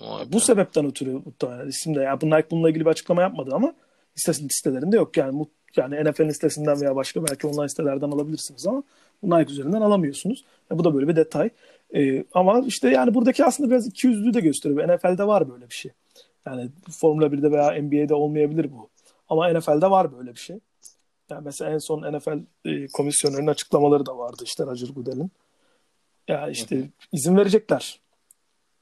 Vay 0.00 0.24
Bu 0.32 0.36
be. 0.36 0.40
sebepten 0.40 0.86
ötürü 0.86 1.10
muhtemelen 1.12 1.68
isimde. 1.68 2.00
Yani 2.00 2.20
bu 2.20 2.26
Nike 2.26 2.46
bununla 2.50 2.68
ilgili 2.70 2.84
bir 2.84 2.90
açıklama 2.90 3.22
yapmadı 3.22 3.50
ama 3.54 3.74
sitelerinde 4.14 4.96
yok. 4.96 5.16
Yani 5.16 5.46
yani 5.76 6.10
NFL'in 6.10 6.30
sitesinden 6.30 6.80
veya 6.80 6.96
başka 6.96 7.24
belki 7.24 7.46
online 7.46 7.68
sitelerden 7.68 8.10
alabilirsiniz 8.10 8.66
ama 8.66 8.82
bu 9.22 9.38
Nike 9.38 9.52
üzerinden 9.52 9.80
alamıyorsunuz. 9.80 10.44
E, 10.72 10.78
bu 10.78 10.84
da 10.84 10.94
böyle 10.94 11.08
bir 11.08 11.16
detay. 11.16 11.50
E, 11.94 12.24
ama 12.34 12.62
işte 12.66 12.88
yani 12.88 13.14
buradaki 13.14 13.44
aslında 13.44 13.70
biraz 13.70 13.86
ikiyüzlülüğü 13.86 14.34
de 14.34 14.40
gösteriyor. 14.40 14.96
NFL'de 14.96 15.26
var 15.26 15.50
böyle 15.50 15.68
bir 15.70 15.74
şey. 15.74 15.92
Yani 16.46 16.70
Formula 16.90 17.26
1'de 17.26 17.50
veya 17.52 17.82
NBA'de 17.82 18.14
olmayabilir 18.14 18.70
bu. 18.72 18.88
Ama 19.28 19.52
NFL'de 19.52 19.90
var 19.90 20.18
böyle 20.18 20.34
bir 20.34 20.40
şey. 20.40 20.58
Yani 21.30 21.42
mesela 21.44 21.70
en 21.70 21.78
son 21.78 22.16
NFL 22.16 22.38
e, 22.64 22.86
komisyonlarının 22.86 23.50
açıklamaları 23.50 24.06
da 24.06 24.18
vardı 24.18 24.42
işte 24.44 24.64
Roger 24.64 24.88
Goodell'in. 24.88 25.30
Ya 26.28 26.48
işte 26.48 26.90
izin 27.12 27.36
verecekler 27.36 28.00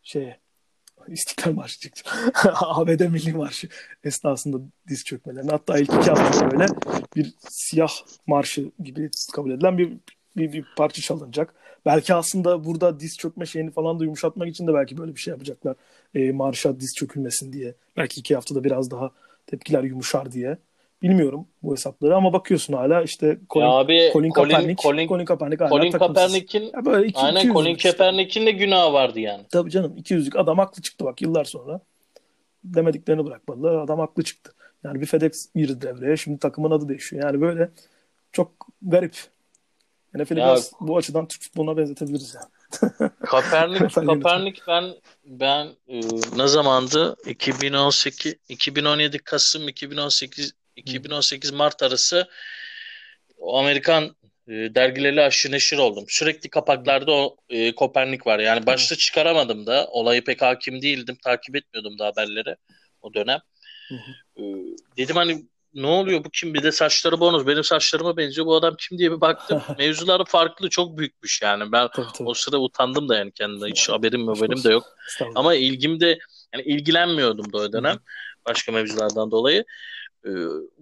şeye 0.03 0.39
İstiklal 1.09 1.53
Marşı 1.53 1.81
çıktı. 1.81 2.11
ABD 2.61 3.01
Milli 3.01 3.33
Marşı 3.33 3.69
esnasında 4.05 4.59
diz 4.89 5.05
çökmelerine. 5.05 5.51
Hatta 5.51 5.79
ilk 5.79 5.95
iki 5.95 6.11
hafta 6.11 6.51
böyle 6.51 6.67
bir 7.17 7.35
siyah 7.49 7.93
marşı 8.27 8.71
gibi 8.85 9.11
kabul 9.35 9.51
edilen 9.51 9.79
bir, 9.79 9.93
bir, 10.37 10.53
bir 10.53 10.65
parça 10.77 11.03
çalınacak. 11.03 11.55
Belki 11.87 12.15
aslında 12.15 12.65
burada 12.65 13.01
diz 13.01 13.17
çökme 13.19 13.47
şeyini 13.47 13.71
falan 13.71 14.01
da 14.01 14.05
yumuşatmak 14.05 14.49
için 14.49 14.67
de 14.67 14.75
belki 14.75 14.99
böyle 14.99 15.15
bir 15.15 15.21
şey 15.21 15.33
yapacaklar. 15.33 15.77
E, 16.15 16.33
marşa 16.33 16.81
diz 16.81 16.95
çökülmesin 16.95 17.53
diye. 17.53 17.75
Belki 17.97 18.21
iki 18.21 18.35
haftada 18.35 18.65
biraz 18.65 18.91
daha 18.91 19.11
tepkiler 19.47 19.83
yumuşar 19.83 20.33
diye. 20.33 20.59
Bilmiyorum 21.05 21.47
bu 21.63 21.73
hesapları 21.73 22.17
ama 22.17 22.33
bakıyorsun 22.33 22.75
hala 22.75 23.03
işte 23.03 23.39
Colin, 23.51 23.65
Ya 23.65 23.71
abi 23.71 24.11
Colin 24.13 24.31
Kaepernick, 24.31 24.83
Colin 24.83 25.09
Colin 25.09 25.25
Kaepernick 25.25 25.65
hala 25.65 25.71
Colin. 25.71 25.91
Kaepernick'in 25.91 26.73
böyle 26.85 27.07
iki, 27.07 27.19
aynen 27.19 27.41
200'lük 27.41 27.53
Colin 27.53 27.75
işte. 27.75 27.91
Kaepernick'in 27.91 28.47
de 28.47 28.51
günahı 28.51 28.93
vardı 28.93 29.21
yani. 29.21 29.43
Tabii 29.51 29.71
canım 29.71 29.97
200'lük 29.99 30.39
adam 30.39 30.59
haklı 30.59 30.83
çıktı 30.83 31.05
bak 31.05 31.23
yıllar 31.23 31.45
sonra. 31.45 31.81
Demediklerini 32.65 33.25
bırakmadılar. 33.25 33.75
Adam 33.75 33.99
haklı 33.99 34.23
çıktı. 34.25 34.53
Yani 34.85 35.01
bir 35.01 35.07
FedEx 35.07 35.49
girdi 35.55 35.81
devreye. 35.81 36.17
Şimdi 36.17 36.39
takımın 36.39 36.71
adı 36.71 36.89
değişiyor. 36.89 37.25
Yani 37.25 37.41
böyle 37.41 37.71
çok 38.33 38.51
garip. 38.83 39.17
NFL'i 40.15 40.39
Ya- 40.39 40.47
biraz 40.47 40.73
bu 40.81 40.97
açıdan 40.97 41.29
Türk 41.29 41.43
futboluna 41.43 41.77
benzetebiliriz 41.77 42.35
yani. 42.35 42.47
Kaepernick. 43.21 43.95
Kaepernick 43.95 44.63
ben 44.69 44.95
ben 45.25 45.69
e, 45.89 46.01
ne 46.37 46.47
zamandı? 46.47 47.17
2018 47.27 48.35
2017 48.49 49.19
Kasım 49.19 49.69
2018 49.69 50.53
2018 50.77 51.51
Mart 51.51 51.83
arası 51.83 52.29
o 53.39 53.59
Amerikan 53.59 54.17
e, 54.49 54.53
dergileri 54.53 55.23
aşırı 55.23 55.53
neşir 55.53 55.79
oldum. 55.79 56.05
Sürekli 56.09 56.51
kapaklarda 56.51 57.13
o 57.13 57.37
e, 57.49 57.75
Kopernik 57.75 58.27
var. 58.27 58.39
Yani 58.39 58.67
başta 58.67 58.97
çıkaramadım 58.97 59.67
da. 59.67 59.87
Olayı 59.91 60.25
pek 60.25 60.43
hakim 60.43 60.83
değildim. 60.83 61.17
Takip 61.25 61.57
etmiyordum 61.57 61.99
da 61.99 62.07
haberleri 62.07 62.57
o 63.03 63.15
dönem. 63.15 63.41
Hı 63.89 63.95
E, 64.37 64.43
dedim 64.97 65.17
hani 65.17 65.45
ne 65.75 65.87
oluyor 65.87 66.25
bu 66.25 66.31
kim? 66.31 66.55
Bir 66.55 66.63
de 66.63 66.73
saçları 66.73 67.21
bonus. 67.21 67.47
Benim 67.47 67.65
saçlarıma 67.65 68.17
benziyor. 68.17 68.47
Bu 68.47 68.55
adam 68.57 68.77
kim 68.79 68.99
diye 68.99 69.13
bir 69.13 69.21
baktım. 69.21 69.63
Mevzuları 69.79 70.25
farklı. 70.25 70.71
Çok 70.71 70.99
büyükmüş 70.99 71.43
yani. 71.43 71.73
Ben 71.73 71.89
Tabii 71.95 72.07
tabii. 72.15 72.29
o 72.29 72.35
sıra 72.35 72.59
utandım 72.59 73.09
da 73.09 73.17
yani 73.17 73.33
kendime. 73.33 73.71
Hiç 73.71 73.89
haberim 73.89 74.29
haberim 74.29 74.53
olsun. 74.53 74.65
de 74.65 74.73
yok. 74.73 74.85
Ama 75.35 75.55
ilgim 75.55 76.01
de 76.01 76.19
yani 76.55 76.65
ilgilenmiyordum 76.65 77.53
da 77.53 77.59
o 77.59 77.73
dönem. 77.73 77.99
Başka 78.47 78.73
mevzulardan 78.73 79.31
dolayı. 79.31 79.65
Ee, 80.27 80.31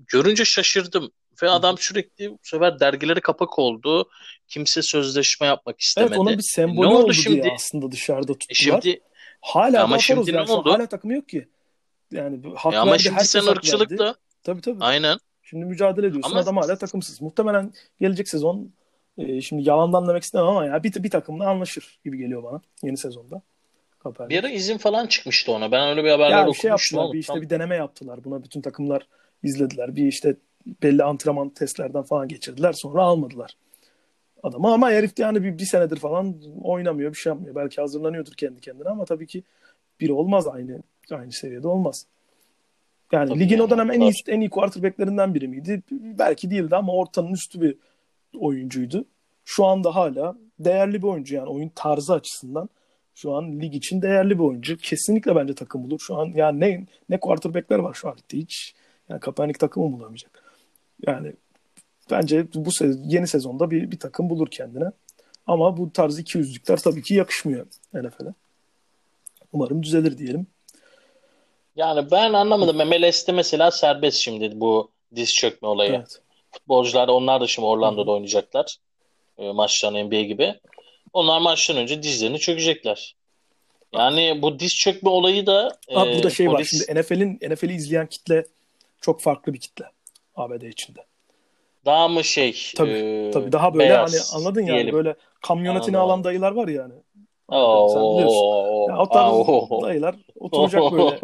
görünce 0.09 0.45
şaşırdım. 0.45 1.11
Ve 1.43 1.51
adam 1.51 1.79
sürekli 1.79 2.31
bu 2.31 2.39
sefer 2.43 2.81
dergileri 2.81 3.21
kapak 3.21 3.59
oldu. 3.59 4.09
Kimse 4.49 4.83
sözleşme 4.83 5.47
yapmak 5.47 5.81
istemedi. 5.81 6.11
Evet 6.13 6.21
onun 6.21 6.39
bir 6.39 6.43
sembolü 6.43 6.89
Ne 6.89 6.95
oldu 6.95 7.05
oldu 7.05 7.13
şimdi? 7.13 7.43
diye 7.43 7.53
aslında 7.55 7.93
dışarıda 7.93 8.33
E 8.33 8.39
tuttular. 8.39 8.55
şimdi 8.83 9.01
hala 9.41 9.83
Ama 9.83 9.91
daha 9.93 9.99
şimdi 10.03 10.33
ne 10.33 10.41
oldu? 10.41 10.73
Hala 10.73 10.87
takımı 10.87 11.15
yok 11.15 11.29
ki. 11.29 11.49
Yani 12.13 12.41
hak 12.57 12.75
e 12.75 12.79
ama 12.79 12.93
verdi, 12.93 13.03
şimdi 13.03 13.25
sen 13.25 13.41
hak 13.41 13.49
verdi. 13.49 13.59
ırkçılıkla 13.59 14.15
Tabii 14.43 14.61
tabii. 14.61 14.85
aynen. 14.85 15.19
Şimdi 15.43 15.65
mücadele 15.65 16.07
ediyorsun. 16.07 16.31
Ama- 16.31 16.41
Adam 16.41 16.57
hala 16.57 16.79
takımsız. 16.79 17.21
Muhtemelen 17.23 17.73
gelecek 18.01 18.29
sezon 18.29 18.73
e, 19.19 19.41
şimdi 19.41 19.69
yalandan 19.69 20.09
demek 20.09 20.23
istemem 20.23 20.47
ama 20.49 20.67
ya 20.67 20.83
bir, 20.83 21.03
bir 21.03 21.11
takımla 21.11 21.49
anlaşır 21.51 21.99
gibi 22.05 22.19
geliyor 22.19 22.43
bana 22.43 22.61
yeni 22.83 22.97
sezonda. 22.97 23.43
Kaepernick. 23.99 24.31
Bir 24.31 24.45
ara 24.45 24.53
izin 24.53 24.79
falan 24.79 25.07
çıkmıştı 25.07 25.53
ona. 25.53 25.73
Ben 25.73 25.89
öyle 25.89 26.05
bir 26.05 26.11
haberler 26.11 26.39
Ya 26.39 26.47
bir 26.47 26.53
şey 26.55 26.71
okumuştum 26.71 26.71
yaptılar. 26.71 27.03
oğlum. 27.03 27.13
Bir 27.13 27.19
işte 27.19 27.43
bir 27.43 27.51
deneme 27.51 27.77
yaptılar. 27.77 28.25
Buna 28.25 28.45
bütün 28.45 28.61
takımlar 28.61 29.07
izlediler. 29.43 29.97
Bir 29.97 30.07
işte 30.07 30.37
belli 30.83 31.05
antrenman 31.05 31.49
testlerden 31.49 32.03
falan 32.03 32.29
geçirdiler. 32.29 32.73
Sonra 32.73 33.03
almadılar 33.03 33.57
adamı. 34.43 34.73
Ama 34.73 34.91
herif 34.91 35.17
de 35.17 35.23
yani 35.23 35.43
bir, 35.43 35.59
bir 35.59 35.65
senedir 35.65 35.97
falan 35.97 36.35
oynamıyor. 36.63 37.13
Bir 37.13 37.17
şey 37.17 37.33
yapmıyor. 37.33 37.55
Belki 37.55 37.81
hazırlanıyordur 37.81 38.33
kendi 38.33 38.61
kendine 38.61 38.89
ama 38.89 39.05
tabii 39.05 39.27
ki 39.27 39.43
biri 40.01 40.13
olmaz 40.13 40.47
aynı 40.47 40.83
aynı 41.11 41.33
seviyede 41.33 41.69
olmaz. 41.69 42.07
Yani 43.13 43.29
Tabii 43.29 43.41
ligin 43.41 43.57
yani 43.57 43.63
o 43.63 43.71
dönem 43.71 43.91
en 43.91 44.01
iyi 44.01 44.13
en 44.29 44.41
iyi 44.41 44.51
quarterbacklerinden 44.51 45.35
biri 45.35 45.49
miydi? 45.49 45.83
Belki 45.91 46.51
değildi 46.51 46.77
ama 46.77 46.93
ortanın 46.93 47.33
üstü 47.33 47.61
bir 47.61 47.77
oyuncuydu. 48.39 49.05
Şu 49.45 49.65
anda 49.65 49.95
hala 49.95 50.37
değerli 50.59 51.03
bir 51.03 51.07
oyuncu 51.07 51.35
yani 51.35 51.49
oyun 51.49 51.69
tarzı 51.75 52.13
açısından 52.13 52.69
şu 53.15 53.35
an 53.35 53.61
lig 53.61 53.75
için 53.75 54.03
değerli 54.03 54.39
bir 54.39 54.45
oyuncu. 54.45 54.77
Kesinlikle 54.77 55.37
bence 55.37 55.55
takım 55.55 55.85
bulur. 55.85 55.99
Şu 55.99 56.17
an 56.17 56.33
yani 56.35 56.61
ne 56.61 56.87
ne 57.09 57.21
quarterback'ler 57.21 57.79
var 57.79 57.95
şu 57.95 58.09
an 58.09 58.17
hiç. 58.33 58.75
Yani 59.13 59.21
Kaepernick 59.21 59.59
takımı 59.59 59.93
bulamayacak. 59.93 60.43
Yani 61.07 61.33
bence 62.11 62.53
bu 62.55 62.69
se- 62.71 63.03
yeni 63.07 63.27
sezonda 63.27 63.71
bir, 63.71 63.91
bir 63.91 63.99
takım 63.99 64.31
bulur 64.31 64.49
kendine. 64.51 64.93
Ama 65.47 65.77
bu 65.77 65.93
tarz 65.93 66.21
200'lükler 66.21 66.83
tabii 66.83 67.03
ki 67.03 67.15
yakışmıyor 67.15 67.67
NFL'e. 67.95 68.35
Umarım 69.53 69.83
düzelir 69.83 70.19
diyelim. 70.19 70.47
Yani 71.77 72.11
ben 72.11 72.33
anlamadım. 72.33 72.77
MLS'te 72.77 73.33
mesela 73.33 73.71
serbest 73.71 74.19
şimdi 74.19 74.61
bu 74.61 74.91
diz 75.15 75.35
çökme 75.35 75.69
olayı. 75.69 75.93
Evet. 75.93 76.21
Futbolcular 76.51 77.09
onlar 77.09 77.41
da 77.41 77.47
şimdi 77.47 77.67
Orlando'da 77.67 78.11
oynayacaklar. 78.11 78.77
E, 79.39 79.53
maçlarını 79.53 80.05
NBA 80.05 80.21
gibi. 80.21 80.55
Onlar 81.13 81.41
maçtan 81.41 81.77
önce 81.77 82.03
dizlerini 82.03 82.39
çökecekler. 82.39 83.15
Yani 83.93 84.43
bu 84.43 84.59
diz 84.59 84.77
çökme 84.77 85.11
olayı 85.11 85.47
da 85.47 85.79
Abi 85.95 86.11
e, 86.11 86.15
burada 86.15 86.31
şey 86.31 86.49
var 86.49 86.55
polis 86.55 86.71
şimdi 86.71 87.01
NFL'in 87.01 87.39
NFL'i 87.51 87.75
izleyen 87.75 88.07
kitle 88.07 88.45
çok 89.03 89.21
farklı 89.21 89.53
bir 89.55 89.59
kitle 89.61 89.85
ABD 90.35 90.63
içinde. 90.63 91.01
daha 91.87 92.09
mı 92.09 92.25
şey 92.25 92.57
Tabii, 92.77 92.91
e, 92.91 93.31
Tabii 93.31 93.53
daha 93.53 93.75
böyle 93.75 93.89
beyaz 93.89 94.33
hani 94.33 94.41
anladın 94.41 94.61
yani 94.61 94.75
diyelim. 94.75 94.95
böyle 94.95 95.15
kamyonetini 95.43 95.97
Anladım. 95.97 96.11
alan 96.11 96.25
dayılar 96.25 96.53
var 96.53 96.69
yani. 96.69 96.95
Oo, 97.49 97.89
Sen 97.89 98.03
biliyorsun. 98.03 98.99
Ya 99.03 99.09
tarz 99.09 99.33
oo. 99.33 99.83
dayılar 99.83 100.15
oturacak 100.41 100.93
böyle 100.93 101.21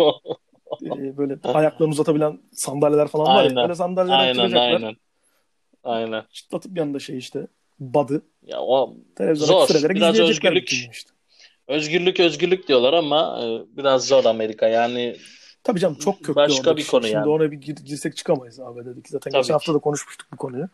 e, 1.11 1.17
böyle 1.17 1.39
ayaklarını 1.45 1.93
uzatabilen 1.93 2.41
sandalyeler 2.53 3.09
falan 3.09 3.27
var 3.27 3.35
ya. 3.35 3.41
Aynen. 3.51 3.57
Böyle 3.57 3.75
sandalyelere 3.75 4.21
Aynen 4.21 4.35
oturacaklar. 4.35 4.73
aynen. 4.73 4.97
Aynen. 5.85 6.25
Çıtlatıp 6.33 6.77
yanında 6.79 6.99
şey 6.99 7.19
işte 7.19 7.47
badı. 7.81 8.23
Ya 8.47 8.61
o 8.61 8.95
Televizyona 9.17 9.67
Zor. 9.67 9.91
Biraz 9.91 10.19
özgürlük. 10.21 10.73
işte. 10.73 11.11
özgürlük 11.69 12.21
özgürlük 12.21 12.69
diyorlar 12.69 12.93
ama 12.93 13.41
e, 13.45 13.77
biraz 13.77 14.07
zor 14.07 14.25
Amerika. 14.25 14.69
Yani 14.69 15.17
Tabii 15.65 15.81
canım 15.81 15.95
çok 15.99 16.19
köklü 16.19 16.35
Başka 16.35 16.61
oradaki 16.61 16.77
bir 16.77 16.83
şey. 16.83 16.91
konu 16.91 17.03
Şimdi 17.03 17.15
yani. 17.15 17.29
ona 17.29 17.51
bir 17.51 17.57
gir- 17.57 17.85
girsek 17.85 18.17
çıkamayız 18.17 18.61
ABD'deki. 18.61 19.11
Zaten 19.11 19.31
Tabii 19.31 19.43
geçen 19.43 19.55
hafta 19.55 19.75
da 19.75 19.79
konuşmuştuk 19.79 20.29
bu 20.33 20.37
konuyu. 20.37 20.69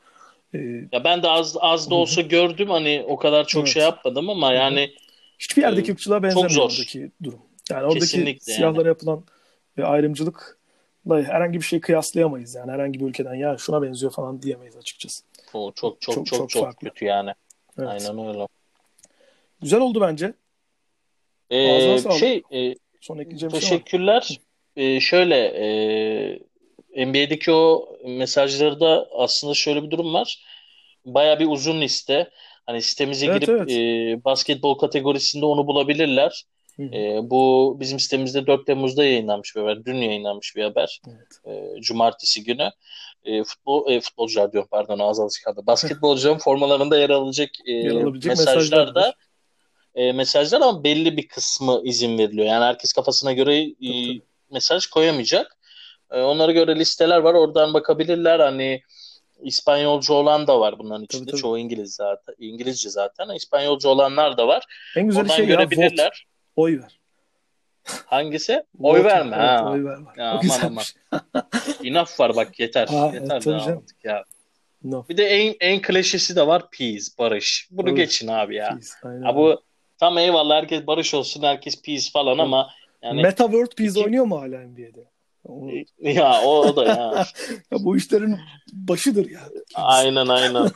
Ee, 0.55 0.59
ya 0.93 1.05
ben 1.05 1.23
de 1.23 1.29
az 1.29 1.57
az 1.61 1.91
da 1.91 1.95
olsa 1.95 2.21
gördüm 2.21 2.71
hani 2.71 3.05
o 3.09 3.17
kadar 3.17 3.47
çok 3.47 3.61
Evet. 3.63 3.73
şey 3.75 3.83
yapmadım 3.83 4.31
ama 4.31 4.51
hı. 4.51 4.55
yani 4.55 4.91
hiçbir 5.39 5.63
yerdeki 5.63 5.91
Ee, 5.91 5.93
ırkçılığa 5.95 6.23
benzemiyor 6.23 6.51
oradaki 6.63 7.11
durum. 7.23 7.41
Yani 7.71 7.83
oradaki 7.85 8.01
Kesinlikle 8.01 8.31
yani. 8.53 8.57
siyahlara 8.57 8.89
yapılan 8.89 9.25
e, 9.79 9.83
ayrımcılık 9.83 10.59
herhangi 11.09 11.59
bir 11.61 11.65
şey 11.65 11.81
kıyaslayamayız 11.81 12.55
yani 12.55 12.71
herhangi 12.71 13.01
bir 13.01 13.05
ülkeden 13.05 13.35
ya 13.35 13.57
şuna 13.59 13.83
benziyor 13.83 14.13
falan 14.13 14.43
diyemeyiz 14.43 14.77
açıkçası. 14.77 15.25
o 15.55 15.73
çok 15.73 16.01
çok 16.01 16.15
Çok- 16.15 16.27
çok 16.27 16.37
çok, 16.37 16.51
çok 16.51 16.77
kötü 16.81 17.05
yani. 17.05 17.31
Evet. 17.79 17.89
Aynen 17.89 18.27
öyle. 18.29 18.47
Güzel 19.61 19.81
oldu 19.81 20.01
bence. 20.01 20.35
Ee, 21.51 21.99
şey 22.21 22.43
e, 22.53 22.75
Son 23.01 23.19
ekleyeceğim 23.19 23.53
bir 23.55 23.61
şey 23.61 23.83
Ee, 24.77 25.01
şöyle 25.01 25.37
e, 26.97 27.07
NBA'deki 27.07 27.53
o 27.53 27.89
mesajları 28.05 28.81
da 28.81 29.09
aslında 29.13 29.55
şöyle 29.55 29.83
bir 29.83 29.91
durum 29.91 30.15
var. 30.15 30.45
Baya 31.05 31.41
bir 31.41 31.47
uzun 31.51 31.81
liste. 31.81 32.31
Hani 32.67 32.83
sitemize 32.83 33.27
Evet, 33.27 33.41
girip 33.41 33.49
evet. 33.49 33.71
e, 33.71 34.25
basketbol 34.25 34.79
kategorisinde 34.79 35.47
onu 35.47 35.67
bulabilirler. 35.67 36.45
Hı 36.77 36.83
hı. 36.83 36.95
E, 36.95 37.31
bu 37.31 37.77
bizim 37.81 38.01
sitemizde 38.01 38.47
4 38.47 38.67
Temmuz'da 38.67 39.05
yayınlanmış 39.05 39.57
bir 39.57 39.61
haber. 39.61 39.85
Dün 39.85 39.95
yayınlanmış 39.95 40.57
bir 40.57 40.63
haber. 40.63 41.01
Evet. 41.09 41.57
E, 41.57 41.81
Cumartesi 41.81 42.45
günü. 42.45 42.71
E, 43.25 43.45
futbol 43.45 43.93
e, 43.93 44.01
futbolcular 44.01 44.53
diyorum 44.53 44.69
pardon 44.71 44.99
ağız 44.99 45.21
alışkanlığı. 45.21 45.67
Basketbolcuların 45.67 46.39
formalarında 46.39 46.99
yer 46.99 47.11
alacak 47.11 47.51
e, 47.67 47.73
Yer 47.73 48.05
mesajlar 48.05 48.95
da 48.95 49.15
e, 49.95 50.13
mesajlar 50.13 50.61
ama 50.61 50.85
belli 50.85 51.17
bir 51.17 51.29
kısmı 51.29 51.81
izin 51.85 52.19
veriliyor. 52.19 52.47
Yani 52.47 52.65
herkes 52.65 52.93
kafasına 52.93 53.33
göre 53.33 53.61
e, 53.61 53.73
tabii. 53.81 54.23
Mesaj 54.55 54.87
koyamayacak. 54.87 55.57
E, 56.11 56.21
onlara 56.21 56.53
göre 56.53 56.77
listeler 56.77 57.19
var. 57.19 57.35
Oradan 57.35 57.75
bakabilirler. 57.75 58.41
Hani 58.41 58.83
İspanyolca 59.43 60.15
olan 60.15 60.47
da 60.47 60.61
var 60.61 60.79
bunların 60.79 61.05
içinde. 61.05 61.31
tabii. 61.31 61.41
Çoğu 61.41 61.59
İngiliz 61.59 61.95
zaten. 61.95 62.35
İngilizce 62.39 62.91
zaten. 62.91 63.29
İspanyolca 63.37 63.89
olanlar 63.89 64.37
da 64.37 64.49
var. 64.49 64.65
En 64.97 65.07
güzel 65.07 65.23
Oradan 65.23 65.37
şey 65.37 65.45
ya 65.45 65.55
görebilirler. 65.55 66.27
Oy 66.57 66.79
ver. 66.79 67.01
Hangisi? 68.07 68.63
Oy 68.79 68.99
Vote, 68.99 69.05
verme 69.05 69.37
evet, 69.37 69.49
ha. 69.49 69.73
Oy 69.73 69.85
ver 69.85 69.99
var. 69.99 70.17
Ya 70.17 70.31
aman 70.31 70.41
güzelmiş. 70.41 70.95
Enough 71.85 72.21
var 72.21 72.37
bak 72.37 72.61
yeter. 72.61 72.89
Evet, 72.93 73.15
yeter 73.15 73.41
tabii 73.41 73.55
daha 73.55 73.65
canım. 73.65 73.79
artık 73.79 74.05
ya. 74.05 74.25
No. 74.85 75.05
Bir 75.09 75.17
de 75.17 75.27
en 75.27 75.55
en 75.61 75.83
klişesi 75.83 76.37
de 76.37 76.47
var 76.47 76.71
peace, 76.71 77.05
barış. 77.19 77.69
Bunu 77.71 77.87
Tabii. 77.87 77.97
geçin 77.97 78.29
abi 78.29 78.55
ya. 78.55 78.69
Peace, 78.69 78.87
aynen 79.03 79.23
öyle. 79.23 79.37
bu 79.37 79.63
tam 79.99 80.19
eyvallah 80.19 80.57
herkes 80.57 80.87
barış 80.87 81.15
olsun, 81.15 81.43
herkes 81.43 81.83
peace 81.83 82.11
falan 82.13 82.39
ama 82.39 82.71
yani 83.05 83.23
Meta 83.23 83.45
World 83.45 83.75
Peace 83.77 83.91
iki- 83.91 84.05
oynuyor 84.05 84.25
mu 84.25 84.41
hala 84.41 84.59
NBA'de? 84.61 85.05
O- 85.49 85.69
ya 86.09 86.41
o, 86.45 86.61
o 86.61 86.77
da 86.77 86.85
ya. 86.85 87.27
ya 87.73 87.79
bu 87.85 87.97
işlerin 87.97 88.39
başıdır 88.73 89.31
ya. 89.31 89.41
aynen 89.75 90.27
aynen. 90.27 90.71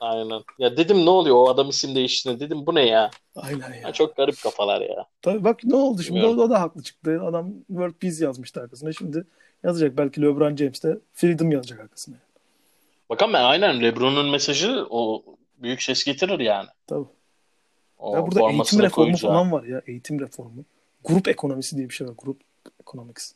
Aynen. 0.00 0.40
Ya 0.58 0.76
dedim 0.76 1.06
ne 1.06 1.10
oluyor 1.10 1.36
o 1.36 1.48
adam 1.48 1.68
isim 1.68 1.94
değiştiğinde 1.94 2.40
dedim 2.40 2.66
bu 2.66 2.74
ne 2.74 2.86
ya? 2.86 3.10
Aynen 3.36 3.68
ya. 3.74 3.80
ya 3.80 3.92
çok 3.92 4.16
garip 4.16 4.42
kafalar 4.42 4.80
ya. 4.80 5.06
Tabii 5.22 5.44
bak 5.44 5.64
ne 5.64 5.76
oldu 5.76 6.02
şimdi 6.02 6.16
Bilmiyorum. 6.16 6.38
o, 6.40 6.42
o 6.44 6.50
da 6.50 6.60
haklı 6.60 6.82
çıktı. 6.82 7.20
Adam 7.24 7.52
World 7.68 7.92
Peace 7.94 8.24
yazmıştı 8.24 8.60
arkasına. 8.60 8.92
Şimdi 8.92 9.24
yazacak 9.64 9.96
belki 9.98 10.22
LeBron 10.22 10.56
James 10.56 10.82
de 10.82 10.98
Freedom 11.12 11.52
yazacak 11.52 11.80
arkasına. 11.80 12.16
Bakalım 13.10 13.32
ben 13.32 13.44
aynen 13.44 13.82
LeBron'un 13.82 14.30
mesajı 14.30 14.86
o 14.90 15.24
büyük 15.62 15.82
ses 15.82 16.04
getirir 16.04 16.38
yani. 16.38 16.68
Tabii. 16.86 17.06
O 17.98 18.16
Ya 18.16 18.26
burada 18.26 18.50
eğitim 18.50 18.78
reformu 18.80 18.90
koyacağı. 19.06 19.30
falan 19.30 19.52
var 19.52 19.64
ya. 19.64 19.82
Eğitim 19.86 20.20
reformu. 20.20 20.64
Grup 21.04 21.28
ekonomisi 21.28 21.76
diye 21.76 21.88
bir 21.88 21.94
şey 21.94 22.06
var. 22.06 22.14
Grup 22.18 22.40
economics. 22.82 23.32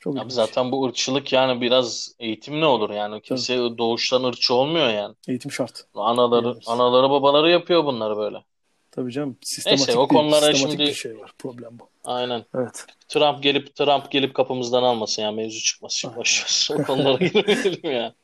Çok 0.00 0.12
Abi 0.12 0.18
ilginç. 0.20 0.32
zaten 0.32 0.72
bu 0.72 0.86
ırkçılık 0.86 1.32
yani 1.32 1.60
biraz 1.60 2.12
eğitimli 2.18 2.64
olur 2.64 2.90
yani. 2.90 3.22
Kimse 3.22 3.56
doğuştan 3.56 4.24
ırkçı 4.24 4.54
olmuyor 4.54 4.88
yani. 4.88 5.14
Eğitim 5.28 5.52
şart. 5.52 5.84
Anaları, 5.94 6.42
Diyebiliriz. 6.42 6.68
anaları 6.68 7.10
babaları 7.10 7.50
yapıyor 7.50 7.84
bunları 7.84 8.16
böyle. 8.16 8.44
Tabii 8.90 9.12
canım. 9.12 9.36
Sistematik, 9.42 9.96
o 9.98 10.08
bir, 10.10 10.14
konulara 10.14 10.40
sistematik 10.46 10.78
şimdi- 10.78 10.90
bir 10.90 10.94
şey 10.94 11.18
var. 11.18 11.32
Problem 11.38 11.78
bu. 11.78 11.88
Aynen. 12.04 12.44
Evet. 12.54 12.86
Trump 13.08 13.42
gelip 13.42 13.76
Trump 13.76 14.10
gelip 14.10 14.34
kapımızdan 14.34 14.82
almasın 14.82 15.22
ya 15.22 15.32
mevzu 15.32 15.60
çıkmasın. 15.60 16.16
Boş. 16.16 16.70
O 16.70 16.82
konulara 16.82 17.26
girmeyelim 17.26 17.90
ya. 17.92 18.14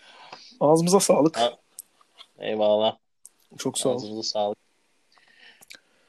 Ağzımıza 0.60 1.00
sağlık. 1.00 1.36
Ha. 1.38 1.52
Eyvallah. 2.38 2.96
Çok 3.58 3.78
sağ 3.78 3.88
ol. 3.88 3.94
Ağzınıza 3.94 4.22
sağlık. 4.22 4.58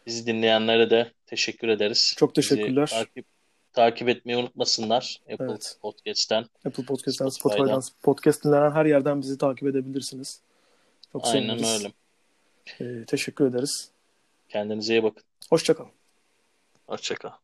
Bizi 0.06 0.28
dinleyenlere 0.28 0.90
de 0.90 1.12
teşekkür 1.26 1.68
ederiz. 1.68 2.14
Çok 2.18 2.36
Bizi 2.38 2.50
teşekkürler. 2.50 2.88
takip, 2.88 3.26
takip 3.74 4.10
etmeyi 4.10 4.38
unutmasınlar 4.40 5.22
Apple 5.34 5.46
Evet. 5.46 5.78
Podcast'ten. 5.82 6.46
Apple 6.66 6.86
Podcast'ten, 6.86 7.30
Spotify'dan. 7.30 7.80
Spotify'dan, 7.80 8.02
podcast 8.04 8.44
dinlenen 8.44 8.72
her 8.72 8.86
yerden 8.86 9.22
bizi 9.22 9.38
takip 9.38 9.68
edebilirsiniz. 9.68 10.42
Çok 11.12 11.26
Aynen 11.26 11.58
seviniriz. 11.58 11.74
öyle. 11.84 11.92
Ee, 13.02 13.06
teşekkür 13.06 13.46
ederiz. 13.48 13.90
Kendinize 14.50 14.94
iyi 14.94 15.04
bakın. 15.04 15.24
Hoşçakalın. 15.50 15.92
Hoşçakalın. 16.88 17.36